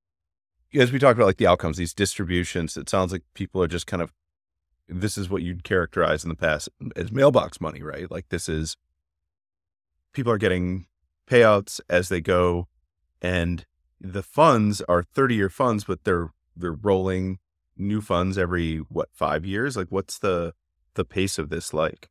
as 0.74 0.92
we 0.92 1.00
talked 1.00 1.18
about, 1.18 1.28
like 1.28 1.38
the 1.38 1.48
outcomes, 1.48 1.78
these 1.78 1.94
distributions, 1.94 2.76
it 2.76 2.90
sounds 2.90 3.12
like 3.12 3.24
people 3.34 3.62
are 3.62 3.68
just 3.68 3.88
kind 3.88 4.02
of, 4.02 4.12
this 4.88 5.18
is 5.18 5.30
what 5.30 5.42
you'd 5.42 5.64
characterize 5.64 6.24
in 6.24 6.30
the 6.30 6.36
past 6.36 6.70
as 6.96 7.12
mailbox 7.12 7.62
money, 7.62 7.82
right? 7.82 8.12
Like 8.12 8.30
this 8.30 8.50
is, 8.50 8.76
people 10.14 10.32
are 10.32 10.38
getting 10.38 10.88
payouts 11.30 11.80
as 11.90 12.10
they 12.10 12.20
go, 12.20 12.68
and 13.22 13.66
the 14.02 14.24
funds 14.24 14.82
are 14.90 15.04
30 15.04 15.36
year 15.36 15.50
funds, 15.50 15.84
but 15.84 16.04
they're, 16.04 16.30
they're 16.56 16.72
rolling 16.72 17.40
new 17.78 18.02
funds 18.02 18.38
every, 18.38 18.78
what, 18.78 19.10
five 19.14 19.46
years? 19.46 19.78
Like 19.78 19.88
what's 19.90 20.20
the, 20.20 20.54
the 20.96 21.06
pace 21.06 21.38
of 21.38 21.50
this 21.50 21.74
like? 21.74 22.10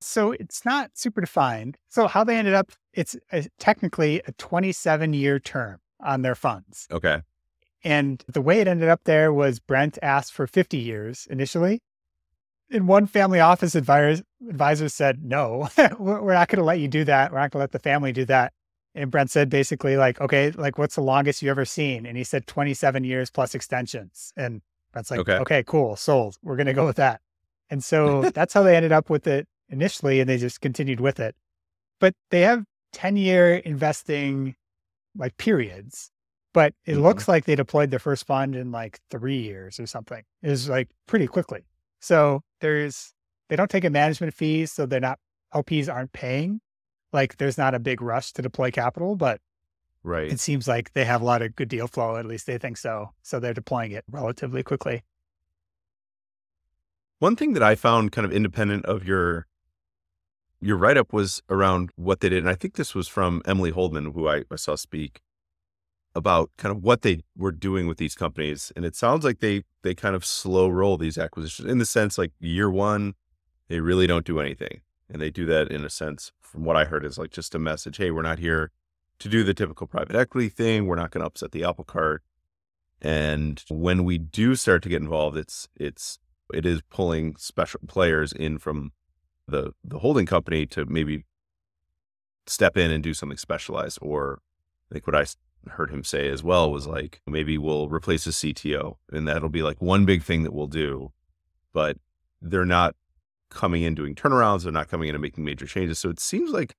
So 0.00 0.32
it's 0.32 0.64
not 0.64 0.92
super 0.94 1.20
defined. 1.20 1.76
So 1.88 2.06
how 2.06 2.24
they 2.24 2.36
ended 2.36 2.54
up, 2.54 2.72
it's 2.94 3.16
a, 3.32 3.46
technically 3.58 4.22
a 4.26 4.32
27 4.32 5.12
year 5.12 5.38
term 5.38 5.78
on 6.00 6.22
their 6.22 6.34
funds. 6.34 6.88
Okay. 6.90 7.20
And 7.84 8.22
the 8.28 8.40
way 8.40 8.60
it 8.60 8.68
ended 8.68 8.88
up 8.88 9.04
there 9.04 9.32
was 9.32 9.58
Brent 9.58 9.98
asked 10.02 10.32
for 10.32 10.46
50 10.46 10.78
years 10.78 11.26
initially. 11.30 11.80
And 12.70 12.86
one 12.86 13.06
family 13.06 13.40
office 13.40 13.74
advisor, 13.74 14.22
advisor 14.48 14.88
said, 14.88 15.24
no, 15.24 15.68
we're 15.98 16.22
we're 16.22 16.34
not 16.34 16.48
going 16.48 16.58
to 16.58 16.64
let 16.64 16.78
you 16.78 16.88
do 16.88 17.04
that. 17.04 17.32
We're 17.32 17.38
not 17.38 17.50
going 17.50 17.60
to 17.60 17.64
let 17.64 17.72
the 17.72 17.78
family 17.78 18.12
do 18.12 18.24
that. 18.26 18.52
And 18.94 19.10
Brent 19.10 19.30
said 19.30 19.48
basically 19.50 19.96
like, 19.96 20.20
okay, 20.20 20.50
like 20.52 20.78
what's 20.78 20.96
the 20.96 21.00
longest 21.02 21.42
you 21.42 21.50
ever 21.50 21.64
seen? 21.64 22.06
And 22.06 22.16
he 22.16 22.24
said 22.24 22.46
27 22.46 23.04
years 23.04 23.30
plus 23.30 23.54
extensions. 23.54 24.32
And 24.36 24.62
Brent's 24.92 25.10
like, 25.10 25.20
Okay. 25.20 25.36
okay, 25.38 25.62
cool, 25.64 25.94
sold. 25.96 26.36
We're 26.42 26.56
going 26.56 26.66
to 26.66 26.72
go 26.74 26.86
with 26.86 26.96
that. 26.96 27.20
And 27.70 27.84
so 27.84 28.22
that's 28.34 28.52
how 28.52 28.62
they 28.64 28.74
ended 28.76 28.92
up 28.92 29.08
with 29.08 29.26
it 29.26 29.46
initially. 29.68 30.18
And 30.20 30.28
they 30.28 30.38
just 30.38 30.60
continued 30.60 30.98
with 31.00 31.20
it. 31.20 31.36
But 32.00 32.14
they 32.30 32.40
have 32.40 32.64
10 32.92 33.16
year 33.16 33.54
investing 33.56 34.56
like 35.16 35.36
periods 35.36 36.10
but 36.52 36.74
it 36.84 36.94
Mhm. 36.96 37.02
looks 37.02 37.28
like 37.28 37.44
they 37.44 37.54
deployed 37.54 37.90
their 37.90 38.00
first 38.00 38.26
fund 38.26 38.56
in 38.56 38.72
like 38.72 38.98
three 39.08 39.38
years 39.40 39.78
or 39.78 39.86
something. 39.86 40.24
It 40.42 40.48
was 40.50 40.68
like 40.68 40.88
pretty 41.06 41.28
quickly. 41.28 41.64
So 42.00 42.42
there's 42.60 43.14
they 43.48 43.54
don't 43.54 43.70
take 43.70 43.84
a 43.84 43.90
management 43.90 44.34
fee, 44.34 44.66
so 44.66 44.84
they're 44.84 44.98
not 44.98 45.20
LPs 45.54 45.88
aren't 45.92 46.12
paying. 46.12 46.60
Like 47.12 47.36
there's 47.38 47.58
not 47.58 47.74
a 47.74 47.78
big 47.78 48.00
rush 48.00 48.32
to 48.32 48.42
deploy 48.42 48.70
capital, 48.70 49.16
but 49.16 49.40
Right. 50.02 50.32
it 50.32 50.40
seems 50.40 50.66
like 50.66 50.92
they 50.94 51.04
have 51.04 51.20
a 51.20 51.24
lot 51.24 51.42
of 51.42 51.54
good 51.56 51.68
deal 51.68 51.86
flow. 51.86 52.16
At 52.16 52.24
least 52.24 52.46
they 52.46 52.56
think 52.56 52.78
so. 52.78 53.10
So 53.22 53.38
they're 53.38 53.52
deploying 53.52 53.92
it 53.92 54.04
relatively 54.10 54.62
quickly. 54.62 55.02
One 57.18 57.36
thing 57.36 57.52
that 57.52 57.62
I 57.62 57.74
found 57.74 58.12
kind 58.12 58.24
of 58.24 58.32
independent 58.32 58.86
of 58.86 59.04
your 59.04 59.46
your 60.62 60.76
write 60.76 60.96
up 60.96 61.12
was 61.12 61.42
around 61.48 61.90
what 61.96 62.20
they 62.20 62.28
did, 62.28 62.38
and 62.38 62.48
I 62.48 62.54
think 62.54 62.74
this 62.74 62.94
was 62.94 63.08
from 63.08 63.40
Emily 63.46 63.72
Holdman, 63.72 64.12
who 64.12 64.28
I, 64.28 64.44
I 64.50 64.56
saw 64.56 64.74
speak 64.74 65.22
about 66.14 66.50
kind 66.58 66.74
of 66.74 66.82
what 66.82 67.00
they 67.02 67.22
were 67.36 67.52
doing 67.52 67.86
with 67.86 67.96
these 67.96 68.14
companies. 68.14 68.72
And 68.76 68.84
it 68.84 68.96
sounds 68.96 69.24
like 69.24 69.40
they 69.40 69.64
they 69.82 69.94
kind 69.94 70.14
of 70.16 70.24
slow 70.24 70.68
roll 70.68 70.96
these 70.96 71.16
acquisitions 71.18 71.70
in 71.70 71.78
the 71.78 71.86
sense 71.86 72.18
like 72.18 72.32
year 72.40 72.70
one, 72.70 73.14
they 73.68 73.80
really 73.80 74.06
don't 74.06 74.26
do 74.26 74.40
anything. 74.40 74.80
And 75.10 75.20
they 75.20 75.30
do 75.30 75.44
that 75.46 75.70
in 75.70 75.84
a 75.84 75.90
sense, 75.90 76.32
from 76.40 76.64
what 76.64 76.76
I 76.76 76.84
heard, 76.84 77.04
is 77.04 77.18
like 77.18 77.32
just 77.32 77.54
a 77.54 77.58
message, 77.58 77.96
hey, 77.96 78.10
we're 78.10 78.22
not 78.22 78.38
here 78.38 78.70
to 79.18 79.28
do 79.28 79.42
the 79.42 79.54
typical 79.54 79.86
private 79.86 80.16
equity 80.16 80.48
thing. 80.48 80.86
We're 80.86 80.96
not 80.96 81.10
going 81.10 81.22
to 81.22 81.26
upset 81.26 81.52
the 81.52 81.64
apple 81.64 81.84
cart. 81.84 82.22
And 83.02 83.62
when 83.68 84.04
we 84.04 84.18
do 84.18 84.54
start 84.54 84.82
to 84.84 84.88
get 84.88 85.02
involved, 85.02 85.36
it's 85.36 85.68
it's 85.74 86.18
it 86.52 86.66
is 86.66 86.82
pulling 86.90 87.36
special 87.36 87.80
players 87.86 88.32
in 88.32 88.58
from 88.58 88.92
the 89.48 89.72
the 89.82 90.00
holding 90.00 90.26
company 90.26 90.66
to 90.66 90.84
maybe 90.84 91.24
step 92.46 92.76
in 92.76 92.90
and 92.90 93.02
do 93.02 93.14
something 93.14 93.38
specialized. 93.38 93.98
Or 94.02 94.40
I 94.90 94.94
think 94.94 95.06
what 95.06 95.16
I 95.16 95.24
heard 95.70 95.90
him 95.90 96.04
say 96.04 96.28
as 96.28 96.42
well 96.42 96.70
was 96.70 96.86
like, 96.86 97.20
maybe 97.26 97.58
we'll 97.58 97.88
replace 97.88 98.26
a 98.26 98.30
CTO 98.30 98.96
and 99.12 99.26
that'll 99.26 99.48
be 99.48 99.62
like 99.62 99.80
one 99.80 100.04
big 100.04 100.22
thing 100.22 100.42
that 100.42 100.52
we'll 100.52 100.66
do. 100.66 101.12
But 101.72 101.96
they're 102.42 102.64
not 102.64 102.96
coming 103.50 103.82
in 103.82 103.94
doing 103.94 104.14
turnarounds. 104.14 104.62
They're 104.62 104.72
not 104.72 104.88
coming 104.88 105.08
in 105.08 105.14
and 105.14 105.22
making 105.22 105.44
major 105.44 105.66
changes. 105.66 105.98
So 105.98 106.08
it 106.08 106.20
seems 106.20 106.50
like 106.50 106.74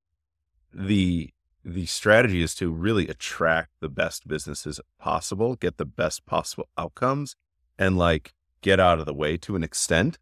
the 0.74 1.30
the 1.64 1.86
strategy 1.86 2.42
is 2.42 2.56
to 2.56 2.72
really 2.72 3.08
attract 3.08 3.70
the 3.82 3.90
best 3.90 4.28
businesses 4.28 4.80
possible, 4.98 5.56
get 5.56 5.78
the 5.78 5.86
best 5.86 6.26
possible 6.26 6.68
outcomes, 6.78 7.36
and 7.78 7.98
like 7.98 8.34
get 8.62 8.80
out 8.80 9.00
of 9.00 9.06
the 9.06 9.14
way 9.14 9.38
to 9.38 9.56
an 9.56 9.64
extent. 9.64 10.18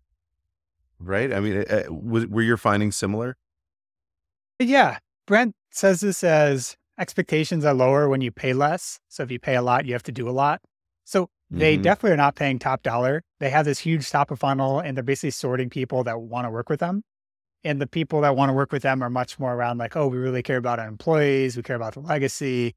Right? 1.00 1.32
I 1.34 1.40
mean, 1.40 1.64
uh, 1.70 1.84
were 1.90 2.42
your 2.42 2.58
findings 2.58 2.98
similar? 2.98 3.38
Yeah. 4.60 4.98
Brent 5.26 5.56
says 5.72 6.02
this 6.02 6.24
as 6.26 6.76
expectations 7.00 7.64
are 7.64 7.74
lower 7.74 8.10
when 8.10 8.20
you 8.20 8.32
pay 8.32 8.52
less. 8.52 9.00
So 9.08 9.24
if 9.24 9.32
you 9.32 9.40
pay 9.40 9.56
a 9.56 9.62
lot, 9.62 9.86
you 9.86 9.94
have 9.94 10.04
to 10.04 10.12
do 10.12 10.28
a 10.28 10.32
lot. 10.32 10.62
So 11.06 11.30
they 11.52 11.76
mm-hmm. 11.76 11.84
definitely 11.84 12.12
are 12.12 12.18
not 12.18 12.36
paying 12.36 12.60
top 12.60 12.84
dollar. 12.84 13.24
They 13.40 13.50
have 13.50 13.66
this 13.66 13.80
huge 13.80 14.10
top 14.10 14.30
of 14.32 14.40
funnel 14.40 14.80
and 14.80 14.96
they're 14.96 15.04
basically 15.04 15.32
sorting 15.32 15.70
people 15.70 16.04
that 16.04 16.22
want 16.22 16.46
to 16.46 16.52
work 16.52 16.70
with 16.70 16.80
them. 16.80 17.04
And 17.64 17.82
the 17.82 17.88
people 17.88 18.22
that 18.22 18.36
want 18.36 18.50
to 18.50 18.54
work 18.54 18.72
with 18.72 18.84
them 18.84 19.02
are 19.02 19.10
much 19.10 19.40
more 19.40 19.54
around 19.54 19.80
like, 19.80 19.96
oh, 19.96 20.08
we 20.08 20.18
really 20.18 20.44
care 20.44 20.58
about 20.58 20.80
our 20.80 20.88
employees, 20.88 21.58
we 21.58 21.64
care 21.64 21.76
about 21.76 21.96
the 21.96 22.02
legacy. 22.02 22.76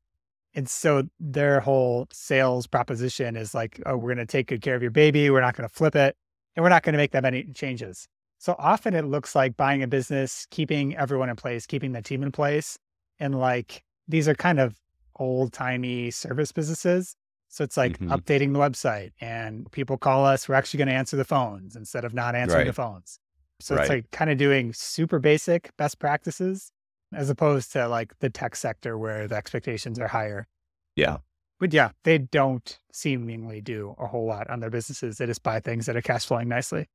And 0.54 0.68
so 0.68 1.04
their 1.20 1.60
whole 1.60 2.08
sales 2.12 2.66
proposition 2.66 3.36
is 3.36 3.54
like, 3.54 3.80
oh, 3.86 3.96
we're 3.96 4.14
going 4.14 4.26
to 4.26 4.30
take 4.30 4.48
good 4.48 4.62
care 4.62 4.74
of 4.74 4.82
your 4.82 4.90
baby. 4.90 5.30
We're 5.30 5.40
not 5.40 5.56
going 5.56 5.68
to 5.68 5.74
flip 5.74 5.94
it 5.94 6.16
and 6.56 6.62
we're 6.62 6.70
not 6.70 6.82
going 6.82 6.94
to 6.94 6.98
make 6.98 7.12
that 7.12 7.22
many 7.22 7.44
changes. 7.54 8.08
So 8.38 8.56
often 8.58 8.94
it 8.94 9.04
looks 9.04 9.34
like 9.34 9.56
buying 9.56 9.82
a 9.82 9.86
business, 9.86 10.46
keeping 10.50 10.96
everyone 10.96 11.28
in 11.28 11.36
place, 11.36 11.66
keeping 11.66 11.92
the 11.92 12.02
team 12.02 12.22
in 12.22 12.32
place. 12.32 12.78
And 13.20 13.38
like 13.38 13.84
these 14.08 14.28
are 14.28 14.34
kind 14.34 14.58
of 14.58 14.80
old 15.16 15.52
timey 15.52 16.10
service 16.10 16.52
businesses. 16.52 17.14
So 17.52 17.62
it's 17.64 17.76
like 17.76 17.98
mm-hmm. 17.98 18.10
updating 18.10 18.54
the 18.54 18.58
website 18.58 19.10
and 19.20 19.70
people 19.72 19.98
call 19.98 20.24
us, 20.24 20.48
we're 20.48 20.54
actually 20.54 20.78
going 20.78 20.88
to 20.88 20.94
answer 20.94 21.18
the 21.18 21.24
phones 21.24 21.76
instead 21.76 22.02
of 22.02 22.14
not 22.14 22.34
answering 22.34 22.60
right. 22.60 22.66
the 22.66 22.72
phones. 22.72 23.18
So 23.60 23.74
right. 23.74 23.82
it's 23.82 23.90
like 23.90 24.10
kind 24.10 24.30
of 24.30 24.38
doing 24.38 24.72
super 24.72 25.18
basic 25.18 25.70
best 25.76 25.98
practices 25.98 26.72
as 27.12 27.28
opposed 27.28 27.70
to 27.72 27.88
like 27.88 28.18
the 28.20 28.30
tech 28.30 28.56
sector 28.56 28.96
where 28.96 29.28
the 29.28 29.34
expectations 29.34 29.98
are 29.98 30.08
higher. 30.08 30.48
Yeah. 30.96 31.18
But 31.60 31.74
yeah, 31.74 31.90
they 32.04 32.16
don't 32.16 32.78
seemingly 32.90 33.60
do 33.60 33.96
a 33.98 34.06
whole 34.06 34.24
lot 34.24 34.48
on 34.48 34.60
their 34.60 34.70
businesses. 34.70 35.18
They 35.18 35.26
just 35.26 35.42
buy 35.42 35.60
things 35.60 35.84
that 35.84 35.94
are 35.94 36.00
cash 36.00 36.24
flowing 36.24 36.48
nicely. 36.48 36.88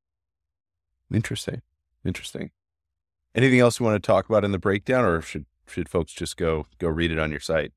Interesting. 1.13 1.61
Interesting. 2.03 2.49
Anything 3.35 3.59
else 3.59 3.79
you 3.79 3.85
want 3.85 4.01
to 4.01 4.07
talk 4.07 4.27
about 4.27 4.43
in 4.43 4.53
the 4.53 4.57
breakdown 4.57 5.05
or 5.05 5.21
should 5.21 5.45
should 5.67 5.87
folks 5.87 6.13
just 6.13 6.35
go 6.35 6.65
go 6.79 6.87
read 6.87 7.11
it 7.11 7.19
on 7.19 7.29
your 7.29 7.39
site? 7.39 7.73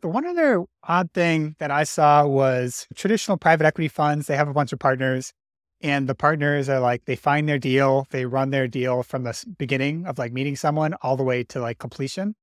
The 0.00 0.08
one 0.08 0.26
other 0.26 0.64
odd 0.84 1.10
thing 1.12 1.56
that 1.58 1.70
I 1.70 1.84
saw 1.84 2.26
was 2.26 2.86
traditional 2.94 3.36
private 3.36 3.66
equity 3.66 3.88
funds, 3.88 4.26
they 4.26 4.36
have 4.36 4.48
a 4.48 4.54
bunch 4.54 4.72
of 4.72 4.78
partners 4.78 5.32
and 5.80 6.08
the 6.08 6.14
partners 6.14 6.68
are 6.68 6.80
like 6.80 7.04
they 7.04 7.16
find 7.16 7.48
their 7.48 7.58
deal 7.58 8.06
they 8.10 8.24
run 8.24 8.50
their 8.50 8.66
deal 8.66 9.02
from 9.02 9.22
the 9.22 9.44
beginning 9.58 10.06
of 10.06 10.18
like 10.18 10.32
meeting 10.32 10.56
someone 10.56 10.94
all 11.02 11.16
the 11.16 11.22
way 11.22 11.44
to 11.44 11.60
like 11.60 11.78
completion 11.78 12.34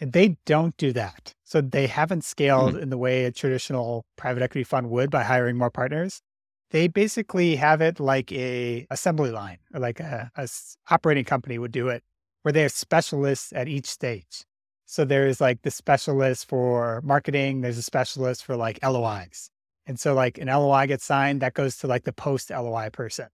and 0.00 0.12
they 0.12 0.36
don't 0.46 0.76
do 0.78 0.92
that. 0.94 1.34
So 1.44 1.60
they 1.60 1.86
haven't 1.86 2.24
scaled 2.24 2.72
mm-hmm. 2.72 2.82
in 2.82 2.90
the 2.90 2.98
way 2.98 3.24
a 3.24 3.32
traditional 3.32 4.06
private 4.16 4.42
equity 4.42 4.64
fund 4.64 4.88
would 4.90 5.10
by 5.10 5.24
hiring 5.24 5.56
more 5.56 5.70
partners. 5.70 6.22
They 6.70 6.88
basically 6.88 7.56
have 7.56 7.80
it 7.80 8.00
like 8.00 8.32
a 8.32 8.86
assembly 8.90 9.30
line 9.30 9.58
or 9.74 9.80
like 9.80 10.00
a, 10.00 10.30
a 10.36 10.48
operating 10.90 11.24
company 11.24 11.58
would 11.58 11.72
do 11.72 11.88
it 11.88 12.02
where 12.42 12.52
they 12.52 12.62
have 12.62 12.72
specialists 12.72 13.52
at 13.52 13.68
each 13.68 13.86
stage 13.86 14.44
so 14.90 15.04
there's 15.04 15.40
like 15.40 15.62
the 15.62 15.70
specialist 15.70 16.48
for 16.48 17.00
marketing 17.02 17.60
there's 17.60 17.78
a 17.78 17.82
specialist 17.82 18.44
for 18.44 18.56
like 18.56 18.78
LOIs 18.82 19.50
and 19.90 19.98
so 19.98 20.14
like 20.14 20.38
an 20.38 20.46
LOI 20.46 20.86
gets 20.86 21.04
signed, 21.04 21.42
that 21.42 21.54
goes 21.54 21.76
to 21.78 21.88
like 21.88 22.04
the 22.04 22.12
post 22.12 22.50
LOI 22.50 22.90
person. 22.92 23.26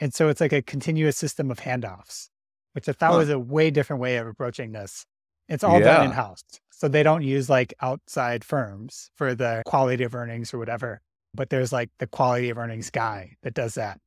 And 0.00 0.12
so 0.12 0.28
it's 0.28 0.40
like 0.40 0.52
a 0.52 0.60
continuous 0.60 1.16
system 1.16 1.48
of 1.48 1.60
handoffs, 1.60 2.28
which 2.72 2.88
I 2.88 2.92
thought 2.92 3.12
huh. 3.12 3.18
was 3.18 3.30
a 3.30 3.38
way 3.38 3.70
different 3.70 4.02
way 4.02 4.16
of 4.16 4.26
approaching 4.26 4.72
this. 4.72 5.06
It's 5.48 5.62
all 5.62 5.78
yeah. 5.78 5.98
done 5.98 6.06
in 6.06 6.10
house. 6.10 6.42
So 6.70 6.88
they 6.88 7.04
don't 7.04 7.22
use 7.22 7.48
like 7.48 7.72
outside 7.80 8.42
firms 8.42 9.12
for 9.14 9.36
the 9.36 9.62
quality 9.64 10.02
of 10.02 10.12
earnings 10.16 10.52
or 10.52 10.58
whatever, 10.58 11.00
but 11.34 11.50
there's 11.50 11.72
like 11.72 11.90
the 12.00 12.08
quality 12.08 12.50
of 12.50 12.58
earnings 12.58 12.90
guy 12.90 13.36
that 13.44 13.54
does 13.54 13.74
that. 13.74 14.00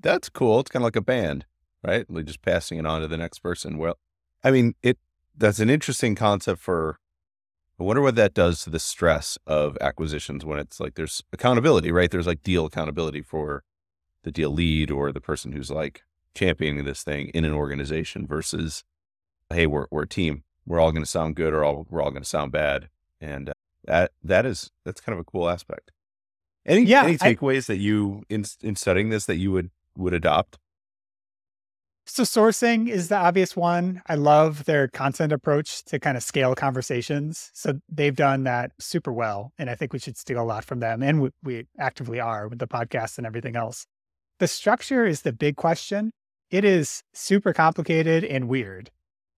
That's 0.00 0.28
cool. 0.28 0.60
It's 0.60 0.70
kind 0.70 0.82
of 0.82 0.86
like 0.86 0.94
a 0.94 1.00
band, 1.00 1.44
right? 1.82 2.06
We're 2.08 2.22
just 2.22 2.42
passing 2.42 2.78
it 2.78 2.86
on 2.86 3.00
to 3.00 3.08
the 3.08 3.18
next 3.18 3.40
person. 3.40 3.78
Well, 3.78 3.98
I 4.44 4.50
mean, 4.50 4.74
it 4.82 4.98
that's 5.36 5.60
an 5.60 5.70
interesting 5.70 6.14
concept 6.14 6.60
for 6.60 6.98
I 7.80 7.84
wonder 7.84 8.02
what 8.02 8.16
that 8.16 8.34
does 8.34 8.64
to 8.64 8.70
the 8.70 8.80
stress 8.80 9.38
of 9.46 9.78
acquisitions 9.80 10.44
when 10.44 10.58
it's 10.58 10.80
like 10.80 10.96
there's 10.96 11.22
accountability, 11.32 11.92
right? 11.92 12.10
There's 12.10 12.26
like 12.26 12.42
deal 12.42 12.66
accountability 12.66 13.22
for 13.22 13.62
the 14.24 14.32
deal 14.32 14.50
lead 14.50 14.90
or 14.90 15.12
the 15.12 15.20
person 15.20 15.52
who's 15.52 15.70
like 15.70 16.02
championing 16.34 16.84
this 16.84 17.04
thing 17.04 17.28
in 17.28 17.44
an 17.44 17.52
organization 17.52 18.26
versus, 18.26 18.82
hey, 19.50 19.66
we're, 19.66 19.86
we're 19.92 20.02
a 20.02 20.08
team. 20.08 20.42
We're 20.66 20.80
all 20.80 20.90
going 20.90 21.04
to 21.04 21.10
sound 21.10 21.36
good 21.36 21.54
or 21.54 21.64
all, 21.64 21.86
we're 21.88 22.02
all 22.02 22.10
going 22.10 22.22
to 22.22 22.28
sound 22.28 22.50
bad. 22.50 22.88
And 23.20 23.50
uh, 23.50 23.52
that, 23.84 24.12
that 24.24 24.44
is, 24.44 24.72
that's 24.84 25.00
kind 25.00 25.14
of 25.14 25.20
a 25.20 25.24
cool 25.24 25.48
aspect. 25.48 25.92
Any, 26.66 26.82
yeah, 26.82 27.04
any 27.04 27.16
takeaways 27.16 27.70
I, 27.70 27.74
that 27.74 27.78
you, 27.78 28.24
in, 28.28 28.44
in 28.60 28.74
studying 28.74 29.10
this, 29.10 29.26
that 29.26 29.36
you 29.36 29.52
would, 29.52 29.70
would 29.96 30.14
adopt? 30.14 30.58
So 32.10 32.22
sourcing 32.22 32.88
is 32.88 33.08
the 33.08 33.16
obvious 33.16 33.54
one. 33.54 34.00
I 34.06 34.14
love 34.14 34.64
their 34.64 34.88
content 34.88 35.30
approach 35.30 35.84
to 35.84 35.98
kind 35.98 36.16
of 36.16 36.22
scale 36.22 36.54
conversations. 36.54 37.50
So 37.52 37.74
they've 37.86 38.16
done 38.16 38.44
that 38.44 38.72
super 38.80 39.12
well. 39.12 39.52
And 39.58 39.68
I 39.68 39.74
think 39.74 39.92
we 39.92 39.98
should 39.98 40.16
steal 40.16 40.40
a 40.40 40.42
lot 40.42 40.64
from 40.64 40.80
them. 40.80 41.02
And 41.02 41.20
we, 41.20 41.30
we 41.42 41.66
actively 41.78 42.18
are 42.18 42.48
with 42.48 42.60
the 42.60 42.66
podcast 42.66 43.18
and 43.18 43.26
everything 43.26 43.56
else. 43.56 43.86
The 44.38 44.48
structure 44.48 45.04
is 45.04 45.20
the 45.20 45.34
big 45.34 45.56
question. 45.56 46.10
It 46.50 46.64
is 46.64 47.02
super 47.12 47.52
complicated 47.52 48.24
and 48.24 48.48
weird. 48.48 48.90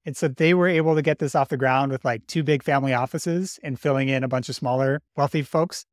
And 0.07 0.17
so 0.17 0.29
they 0.29 0.55
were 0.55 0.69
able 0.69 0.95
to 0.95 1.03
get 1.03 1.19
this 1.19 1.35
off 1.35 1.49
the 1.49 1.57
ground 1.57 1.91
with 1.91 2.05
like 2.05 2.27
two 2.29 2.45
big 2.45 2.63
family 2.63 2.95
offices 2.95 3.59
and 3.65 3.81
filling 3.81 4.09
in 4.09 4.23
a 4.23 4.29
bunch 4.29 4.49
of 4.49 4.55
smaller 4.55 5.03
wealthy 5.17 5.43
folks. 5.43 5.87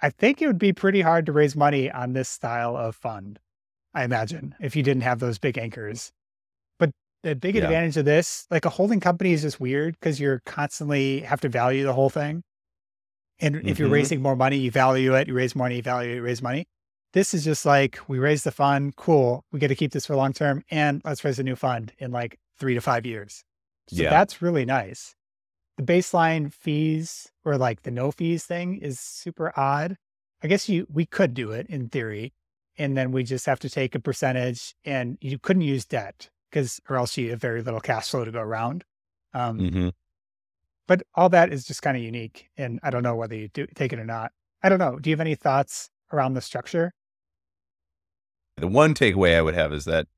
I 0.00 0.10
think 0.10 0.40
it 0.40 0.46
would 0.46 0.58
be 0.58 0.72
pretty 0.72 1.00
hard 1.00 1.26
to 1.26 1.32
raise 1.32 1.56
money 1.56 1.90
on 1.90 2.12
this 2.12 2.28
style 2.28 2.76
of 2.76 2.94
fund. 2.94 3.40
I 3.94 4.04
imagine, 4.04 4.54
if 4.60 4.74
you 4.74 4.82
didn't 4.82 5.02
have 5.02 5.18
those 5.18 5.38
big 5.38 5.58
anchors. 5.58 6.12
But 6.78 6.90
the 7.22 7.34
big 7.34 7.56
yeah. 7.56 7.64
advantage 7.64 7.96
of 7.96 8.04
this, 8.04 8.46
like 8.50 8.64
a 8.64 8.70
holding 8.70 9.00
company 9.00 9.32
is 9.32 9.42
just 9.42 9.60
weird 9.60 9.96
because 10.00 10.18
you're 10.18 10.40
constantly 10.46 11.20
have 11.20 11.40
to 11.42 11.48
value 11.48 11.84
the 11.84 11.92
whole 11.92 12.10
thing. 12.10 12.42
And 13.40 13.56
mm-hmm. 13.56 13.68
if 13.68 13.78
you're 13.78 13.86
mm-hmm. 13.86 13.94
raising 13.94 14.22
more 14.22 14.36
money, 14.36 14.56
you 14.56 14.70
value 14.70 15.14
it, 15.14 15.28
you 15.28 15.34
raise 15.34 15.54
money, 15.54 15.76
you 15.76 15.82
value 15.82 16.12
it, 16.12 16.16
you 16.16 16.22
raise 16.22 16.42
money. 16.42 16.66
This 17.12 17.34
is 17.34 17.44
just 17.44 17.66
like 17.66 17.98
we 18.08 18.18
raise 18.18 18.44
the 18.44 18.50
fund, 18.50 18.96
cool. 18.96 19.44
We 19.52 19.58
get 19.58 19.68
to 19.68 19.74
keep 19.74 19.92
this 19.92 20.06
for 20.06 20.16
long 20.16 20.32
term 20.32 20.62
and 20.70 21.02
let's 21.04 21.24
raise 21.24 21.38
a 21.38 21.42
new 21.42 21.56
fund 21.56 21.92
in 21.98 22.10
like 22.10 22.38
three 22.58 22.74
to 22.74 22.80
five 22.80 23.04
years. 23.04 23.44
So 23.88 24.02
yeah. 24.02 24.10
that's 24.10 24.40
really 24.40 24.64
nice. 24.64 25.14
The 25.76 25.82
baseline 25.82 26.52
fees 26.52 27.30
or 27.44 27.58
like 27.58 27.82
the 27.82 27.90
no 27.90 28.12
fees 28.12 28.44
thing 28.44 28.76
is 28.78 28.98
super 28.98 29.52
odd. 29.58 29.96
I 30.42 30.48
guess 30.48 30.68
you 30.68 30.86
we 30.90 31.04
could 31.04 31.34
do 31.34 31.52
it 31.52 31.66
in 31.68 31.88
theory, 31.88 32.32
and 32.82 32.96
then 32.96 33.12
we 33.12 33.22
just 33.22 33.46
have 33.46 33.60
to 33.60 33.70
take 33.70 33.94
a 33.94 34.00
percentage 34.00 34.74
and 34.84 35.16
you 35.20 35.38
couldn't 35.38 35.62
use 35.62 35.84
debt 35.84 36.28
because 36.50 36.80
or 36.88 36.96
else 36.96 37.16
you 37.16 37.30
have 37.30 37.40
very 37.40 37.62
little 37.62 37.80
cash 37.80 38.10
flow 38.10 38.24
to 38.24 38.32
go 38.32 38.40
around 38.40 38.84
um, 39.34 39.58
mm-hmm. 39.58 39.88
but 40.88 41.02
all 41.14 41.28
that 41.28 41.52
is 41.52 41.64
just 41.64 41.80
kind 41.80 41.96
of 41.96 42.02
unique 42.02 42.48
and 42.56 42.80
i 42.82 42.90
don't 42.90 43.04
know 43.04 43.14
whether 43.14 43.36
you 43.36 43.48
do 43.48 43.66
take 43.74 43.92
it 43.92 43.98
or 43.98 44.04
not. 44.04 44.32
I 44.64 44.68
don't 44.68 44.78
know 44.78 44.98
do 44.98 45.10
you 45.10 45.14
have 45.14 45.20
any 45.20 45.36
thoughts 45.36 45.90
around 46.12 46.34
the 46.34 46.40
structure? 46.40 46.92
The 48.56 48.66
one 48.66 48.94
takeaway 48.94 49.36
i 49.36 49.42
would 49.42 49.54
have 49.54 49.72
is 49.72 49.84
that 49.84 50.08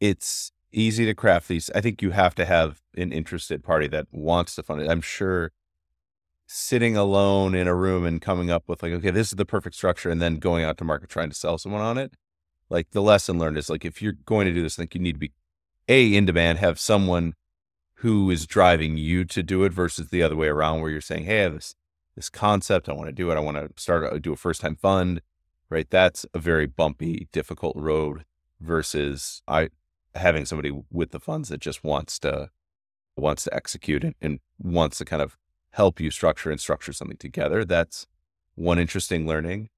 it's 0.00 0.52
easy 0.70 1.06
to 1.06 1.14
craft 1.14 1.48
these 1.48 1.70
i 1.74 1.80
think 1.80 2.02
you 2.02 2.10
have 2.10 2.34
to 2.34 2.44
have 2.44 2.82
an 2.96 3.12
interested 3.12 3.64
party 3.64 3.86
that 3.88 4.06
wants 4.12 4.54
to 4.56 4.62
fund 4.62 4.82
it. 4.82 4.90
I'm 4.90 5.00
sure 5.00 5.52
sitting 6.46 6.96
alone 6.96 7.54
in 7.54 7.66
a 7.66 7.74
room 7.74 8.04
and 8.04 8.20
coming 8.20 8.50
up 8.50 8.64
with 8.66 8.82
like, 8.82 8.92
okay, 8.92 9.10
this 9.10 9.28
is 9.28 9.36
the 9.36 9.46
perfect 9.46 9.76
structure, 9.76 10.10
and 10.10 10.20
then 10.20 10.36
going 10.36 10.64
out 10.64 10.78
to 10.78 10.84
market 10.84 11.08
trying 11.08 11.30
to 11.30 11.34
sell 11.34 11.58
someone 11.58 11.80
on 11.80 11.98
it. 11.98 12.14
Like 12.70 12.90
the 12.90 13.02
lesson 13.02 13.38
learned 13.38 13.58
is 13.58 13.70
like 13.70 13.84
if 13.84 14.00
you're 14.02 14.16
going 14.24 14.46
to 14.46 14.52
do 14.52 14.62
this, 14.62 14.76
think 14.76 14.94
you 14.94 15.00
need 15.00 15.14
to 15.14 15.18
be 15.18 15.32
a 15.88 16.14
in 16.14 16.26
demand, 16.26 16.58
have 16.58 16.78
someone 16.78 17.34
who 17.96 18.30
is 18.30 18.46
driving 18.46 18.96
you 18.96 19.24
to 19.24 19.42
do 19.42 19.64
it 19.64 19.72
versus 19.72 20.08
the 20.08 20.22
other 20.22 20.36
way 20.36 20.48
around, 20.48 20.80
where 20.80 20.90
you're 20.90 21.00
saying, 21.00 21.24
hey, 21.24 21.40
I 21.40 21.42
have 21.42 21.54
this 21.54 21.74
this 22.16 22.30
concept, 22.30 22.88
I 22.88 22.92
want 22.92 23.08
to 23.08 23.12
do 23.12 23.30
it, 23.30 23.36
I 23.36 23.40
want 23.40 23.56
to 23.56 23.70
start 23.80 24.12
a, 24.12 24.20
do 24.20 24.32
a 24.32 24.36
first 24.36 24.60
time 24.60 24.76
fund, 24.76 25.20
right? 25.68 25.88
That's 25.90 26.24
a 26.32 26.38
very 26.38 26.66
bumpy, 26.66 27.28
difficult 27.32 27.76
road 27.76 28.24
versus 28.60 29.42
I 29.48 29.70
having 30.14 30.46
somebody 30.46 30.70
with 30.90 31.10
the 31.10 31.18
funds 31.18 31.48
that 31.48 31.60
just 31.60 31.82
wants 31.82 32.18
to 32.20 32.50
wants 33.16 33.44
to 33.44 33.54
execute 33.54 34.04
and, 34.04 34.14
and 34.20 34.40
wants 34.58 34.98
to 34.98 35.04
kind 35.04 35.22
of 35.22 35.36
help 35.74 35.98
you 35.98 36.10
structure 36.10 36.50
and 36.50 36.60
structure 36.60 36.92
something 36.92 37.16
together. 37.16 37.64
That's 37.64 38.06
one 38.54 38.78
interesting 38.78 39.26
learning. 39.26 39.70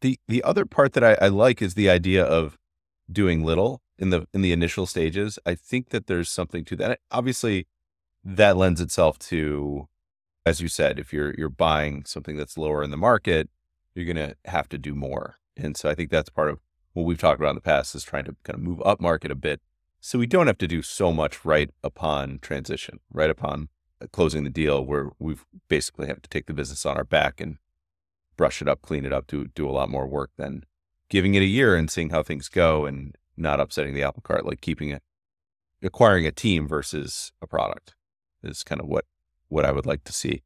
The 0.00 0.18
the 0.28 0.42
other 0.42 0.66
part 0.66 0.92
that 0.92 1.04
I, 1.04 1.16
I 1.20 1.28
like 1.28 1.62
is 1.62 1.74
the 1.74 1.88
idea 1.88 2.22
of 2.24 2.58
doing 3.10 3.42
little 3.42 3.82
in 3.98 4.10
the 4.10 4.26
in 4.34 4.42
the 4.42 4.52
initial 4.52 4.86
stages. 4.86 5.38
I 5.46 5.54
think 5.54 5.88
that 5.90 6.06
there's 6.06 6.28
something 6.28 6.64
to 6.66 6.76
that. 6.76 7.00
Obviously, 7.10 7.66
that 8.22 8.58
lends 8.58 8.80
itself 8.82 9.18
to, 9.30 9.88
as 10.44 10.60
you 10.60 10.68
said, 10.68 10.98
if 10.98 11.12
you're 11.12 11.34
you're 11.38 11.48
buying 11.48 12.04
something 12.04 12.36
that's 12.36 12.58
lower 12.58 12.82
in 12.82 12.90
the 12.90 12.98
market, 12.98 13.48
you're 13.94 14.14
to 14.14 14.36
have 14.44 14.68
to 14.70 14.78
do 14.78 14.94
more. 14.94 15.36
And 15.56 15.76
so 15.76 15.88
I 15.88 15.94
think 15.94 16.10
that's 16.10 16.28
part 16.28 16.50
of 16.50 16.60
what 16.92 17.06
we've 17.06 17.18
talked 17.18 17.40
about 17.40 17.50
in 17.50 17.54
the 17.56 17.60
past 17.62 17.94
is 17.94 18.04
trying 18.04 18.24
to 18.24 18.36
kind 18.44 18.58
of 18.58 18.62
move 18.62 18.82
up 18.84 19.00
market 19.00 19.30
a 19.30 19.34
bit, 19.34 19.62
so 20.00 20.18
we 20.18 20.26
don't 20.26 20.48
have 20.48 20.58
to 20.58 20.68
do 20.68 20.82
so 20.82 21.12
much 21.12 21.44
right 21.46 21.70
upon 21.82 22.40
transition, 22.40 23.00
right 23.10 23.30
upon 23.30 23.68
closing 24.12 24.44
the 24.44 24.50
deal, 24.50 24.84
where 24.84 25.10
we've 25.18 25.44
basically 25.68 26.06
have 26.06 26.22
to 26.22 26.30
take 26.30 26.46
the 26.46 26.54
business 26.54 26.86
on 26.86 26.96
our 26.96 27.04
back 27.04 27.40
and 27.40 27.58
brush 28.36 28.60
it 28.60 28.68
up, 28.68 28.82
clean 28.82 29.04
it 29.04 29.12
up, 29.12 29.26
do 29.26 29.46
do 29.54 29.68
a 29.68 29.72
lot 29.72 29.88
more 29.88 30.06
work 30.06 30.30
than 30.36 30.64
giving 31.08 31.34
it 31.34 31.42
a 31.42 31.46
year 31.46 31.76
and 31.76 31.90
seeing 31.90 32.10
how 32.10 32.22
things 32.22 32.48
go 32.48 32.86
and 32.86 33.16
not 33.36 33.60
upsetting 33.60 33.94
the 33.94 34.02
apple 34.02 34.22
cart, 34.22 34.46
like 34.46 34.60
keeping 34.60 34.90
it, 34.90 35.02
acquiring 35.82 36.26
a 36.26 36.32
team 36.32 36.66
versus 36.66 37.32
a 37.42 37.46
product 37.46 37.94
is 38.42 38.62
kind 38.62 38.80
of 38.80 38.86
what, 38.86 39.04
what 39.48 39.64
I 39.64 39.72
would 39.72 39.86
like 39.86 40.04
to 40.04 40.12
see. 40.12 40.42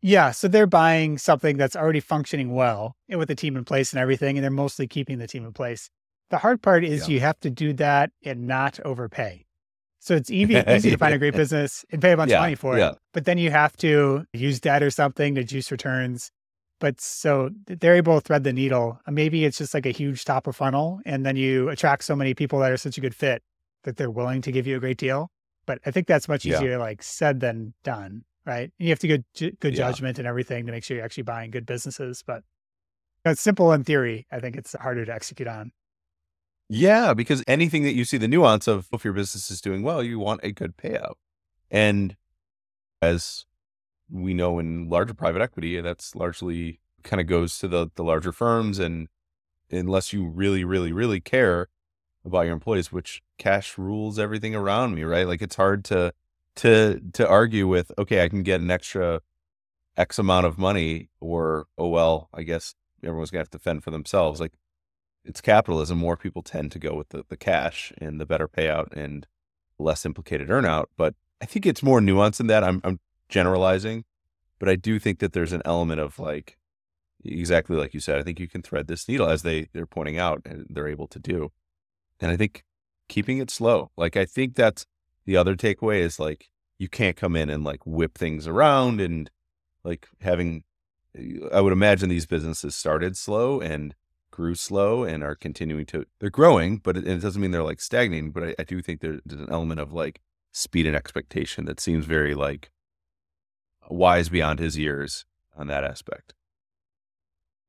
Yeah. 0.00 0.30
So 0.30 0.46
they're 0.46 0.66
buying 0.66 1.18
something 1.18 1.56
that's 1.56 1.74
already 1.74 2.00
functioning 2.00 2.54
well 2.54 2.96
and 3.08 3.18
with 3.18 3.28
the 3.28 3.34
team 3.34 3.56
in 3.56 3.64
place 3.64 3.92
and 3.92 4.00
everything. 4.00 4.36
And 4.36 4.44
they're 4.44 4.50
mostly 4.50 4.86
keeping 4.86 5.18
the 5.18 5.26
team 5.26 5.44
in 5.44 5.52
place. 5.52 5.90
The 6.30 6.38
hard 6.38 6.62
part 6.62 6.84
is 6.84 7.08
yeah. 7.08 7.14
you 7.14 7.20
have 7.20 7.40
to 7.40 7.50
do 7.50 7.72
that 7.74 8.10
and 8.24 8.46
not 8.46 8.78
overpay. 8.84 9.46
So 10.00 10.14
it's 10.14 10.30
easy, 10.30 10.56
easy 10.68 10.90
to 10.90 10.96
find 10.96 11.14
a 11.14 11.18
great 11.18 11.34
business 11.34 11.84
and 11.90 12.00
pay 12.00 12.12
a 12.12 12.16
bunch 12.16 12.30
yeah, 12.30 12.38
of 12.38 12.42
money 12.42 12.54
for 12.54 12.78
yeah. 12.78 12.90
it. 12.90 12.98
But 13.12 13.24
then 13.24 13.38
you 13.38 13.50
have 13.50 13.76
to 13.78 14.24
use 14.32 14.60
debt 14.60 14.82
or 14.82 14.90
something 14.90 15.34
to 15.34 15.44
juice 15.44 15.70
returns. 15.70 16.30
But 16.80 17.00
so 17.00 17.50
they're 17.66 17.96
able 17.96 18.20
to 18.20 18.20
thread 18.20 18.44
the 18.44 18.52
needle. 18.52 19.00
Uh, 19.06 19.10
maybe 19.10 19.44
it's 19.44 19.58
just 19.58 19.74
like 19.74 19.86
a 19.86 19.90
huge 19.90 20.24
top 20.24 20.46
of 20.46 20.54
funnel, 20.54 21.00
and 21.04 21.26
then 21.26 21.34
you 21.34 21.68
attract 21.70 22.04
so 22.04 22.14
many 22.14 22.34
people 22.34 22.60
that 22.60 22.70
are 22.70 22.76
such 22.76 22.96
a 22.98 23.00
good 23.00 23.14
fit 23.14 23.42
that 23.82 23.96
they're 23.96 24.10
willing 24.10 24.42
to 24.42 24.52
give 24.52 24.66
you 24.66 24.76
a 24.76 24.80
great 24.80 24.98
deal. 24.98 25.30
But 25.66 25.80
I 25.84 25.90
think 25.90 26.06
that's 26.06 26.28
much 26.28 26.46
easier, 26.46 26.72
yeah. 26.72 26.78
like 26.78 27.02
said 27.02 27.40
than 27.40 27.74
done, 27.82 28.22
right? 28.46 28.70
And 28.78 28.86
You 28.86 28.90
have 28.90 29.00
to 29.00 29.08
good 29.08 29.24
good 29.60 29.74
judgment 29.74 30.18
and 30.18 30.26
everything 30.26 30.66
to 30.66 30.72
make 30.72 30.84
sure 30.84 30.96
you're 30.96 31.04
actually 31.04 31.24
buying 31.24 31.50
good 31.50 31.66
businesses. 31.66 32.22
But 32.24 32.42
it's 33.24 33.40
simple 33.40 33.72
in 33.72 33.82
theory. 33.82 34.26
I 34.30 34.38
think 34.38 34.56
it's 34.56 34.74
harder 34.74 35.04
to 35.04 35.12
execute 35.12 35.48
on. 35.48 35.72
Yeah, 36.68 37.14
because 37.14 37.42
anything 37.46 37.82
that 37.84 37.94
you 37.94 38.04
see 38.04 38.18
the 38.18 38.28
nuance 38.28 38.66
of 38.68 38.88
if 38.92 39.04
your 39.04 39.14
business 39.14 39.50
is 39.50 39.60
doing 39.60 39.82
well, 39.82 40.02
you 40.02 40.18
want 40.18 40.40
a 40.42 40.52
good 40.52 40.76
payout. 40.76 41.14
And 41.70 42.16
as 43.02 43.46
we 44.10 44.34
know 44.34 44.58
in 44.58 44.88
larger 44.90 45.14
private 45.14 45.42
equity, 45.42 45.80
that's 45.82 46.14
largely 46.16 46.80
kind 47.04 47.20
of 47.20 47.26
goes 47.28 47.58
to 47.60 47.68
the 47.68 47.90
the 47.96 48.04
larger 48.04 48.32
firms. 48.32 48.78
And 48.78 49.08
unless 49.70 50.12
you 50.12 50.26
really, 50.28 50.64
really, 50.64 50.92
really 50.92 51.20
care 51.20 51.68
about 52.24 52.42
your 52.46 52.54
employees, 52.54 52.92
which 52.92 53.22
cash 53.38 53.78
rules 53.78 54.18
everything 54.18 54.54
around 54.56 54.94
me, 54.96 55.04
right? 55.04 55.26
Like 55.28 55.42
it's 55.42 55.56
hard 55.56 55.84
to 55.86 56.12
to 56.56 57.00
to 57.14 57.28
argue 57.28 57.68
with, 57.68 57.92
okay, 57.98 58.24
I 58.24 58.28
can 58.30 58.42
get 58.44 58.60
an 58.62 58.70
extra 58.70 59.22
X 59.96 60.18
amount 60.18 60.46
of 60.46 60.58
money, 60.58 61.10
or 61.20 61.66
oh 61.78 61.88
well, 61.88 62.28
I 62.34 62.42
guess 62.44 62.74
everyone's 63.04 63.30
gonna 63.30 63.40
have 63.42 63.50
to 63.50 63.58
fend 63.58 63.84
for 63.84 63.90
themselves. 63.90 64.40
Like 64.40 64.52
it's 65.24 65.40
capitalism. 65.40 65.98
More 65.98 66.16
people 66.16 66.42
tend 66.42 66.72
to 66.72 66.78
go 66.78 66.94
with 66.94 67.10
the, 67.10 67.24
the 67.28 67.36
cash 67.36 67.92
and 67.98 68.20
the 68.20 68.26
better 68.26 68.48
payout 68.48 68.92
and 68.92 69.26
less 69.78 70.06
implicated 70.06 70.48
earnout. 70.48 70.86
But 70.96 71.14
I 71.40 71.46
think 71.46 71.66
it's 71.66 71.82
more 71.82 72.00
nuanced 72.00 72.38
than 72.38 72.46
that. 72.48 72.64
I'm, 72.64 72.80
I'm 72.84 73.00
generalizing, 73.28 74.04
but 74.58 74.68
I 74.68 74.76
do 74.76 74.98
think 74.98 75.18
that 75.20 75.32
there's 75.32 75.52
an 75.52 75.62
element 75.64 76.00
of 76.00 76.18
like 76.18 76.56
exactly 77.24 77.76
like 77.76 77.94
you 77.94 78.00
said. 78.00 78.18
I 78.18 78.22
think 78.22 78.40
you 78.40 78.48
can 78.48 78.62
thread 78.62 78.86
this 78.86 79.08
needle 79.08 79.28
as 79.28 79.42
they 79.42 79.68
they're 79.72 79.86
pointing 79.86 80.18
out 80.18 80.42
and 80.44 80.66
they're 80.70 80.88
able 80.88 81.08
to 81.08 81.18
do. 81.18 81.52
And 82.20 82.30
I 82.30 82.36
think 82.36 82.64
keeping 83.08 83.38
it 83.38 83.50
slow. 83.50 83.90
Like 83.96 84.16
I 84.16 84.24
think 84.24 84.54
that's 84.54 84.86
the 85.24 85.36
other 85.36 85.56
takeaway 85.56 86.00
is 86.00 86.18
like 86.18 86.48
you 86.78 86.88
can't 86.88 87.16
come 87.16 87.36
in 87.36 87.50
and 87.50 87.64
like 87.64 87.84
whip 87.84 88.16
things 88.16 88.46
around 88.46 89.00
and 89.00 89.30
like 89.84 90.08
having 90.20 90.64
I 91.52 91.60
would 91.60 91.72
imagine 91.72 92.08
these 92.08 92.26
businesses 92.26 92.74
started 92.74 93.16
slow 93.16 93.60
and 93.60 93.94
grew 94.38 94.54
slow 94.54 95.02
and 95.02 95.24
are 95.24 95.34
continuing 95.34 95.84
to 95.84 96.06
they're 96.20 96.30
growing, 96.30 96.78
but 96.78 96.96
it, 96.96 97.08
it 97.08 97.18
doesn't 97.18 97.42
mean 97.42 97.50
they're 97.50 97.64
like 97.64 97.80
stagnating. 97.80 98.30
But 98.30 98.44
I, 98.44 98.54
I 98.60 98.62
do 98.62 98.80
think 98.80 99.00
there's 99.00 99.20
an 99.28 99.48
element 99.50 99.80
of 99.80 99.92
like 99.92 100.20
speed 100.52 100.86
and 100.86 100.94
expectation 100.94 101.64
that 101.64 101.80
seems 101.80 102.06
very 102.06 102.36
like 102.36 102.70
wise 103.90 104.28
beyond 104.28 104.60
his 104.60 104.78
years 104.78 105.24
on 105.56 105.66
that 105.66 105.82
aspect. 105.82 106.34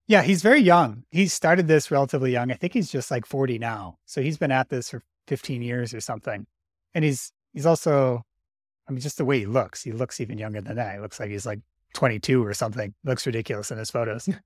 Yeah, 0.06 0.22
he's 0.22 0.44
very 0.44 0.60
young. 0.60 1.06
He 1.10 1.28
started 1.28 1.68
this 1.68 1.90
relatively 1.90 2.32
young. 2.32 2.52
I 2.52 2.56
think 2.56 2.74
he's 2.74 2.92
just 2.92 3.10
like 3.10 3.26
40 3.26 3.58
now. 3.58 3.98
So 4.06 4.22
he's 4.22 4.38
been 4.38 4.52
at 4.52 4.70
this 4.70 4.92
for 4.92 5.02
15 5.26 5.64
years 5.64 5.92
or 5.96 6.02
something. 6.02 6.46
And 6.94 7.04
he's 7.04 7.32
he's 7.52 7.66
also 7.66 8.22
I 8.88 8.92
mean 8.92 9.02
just 9.02 9.18
the 9.18 9.26
way 9.26 9.40
he 9.40 9.48
looks, 9.48 9.82
he 9.82 9.92
looks 9.92 10.22
even 10.22 10.38
younger 10.38 10.62
than 10.62 10.76
that. 10.76 10.94
He 10.94 11.02
looks 11.02 11.20
like 11.20 11.32
he's 11.32 11.48
like 11.48 11.62
22 11.96 12.46
or 12.46 12.54
something. 12.54 12.94
Looks 13.04 13.26
ridiculous 13.26 13.72
in 13.72 13.80
his 13.80 13.90
photos. 13.90 14.30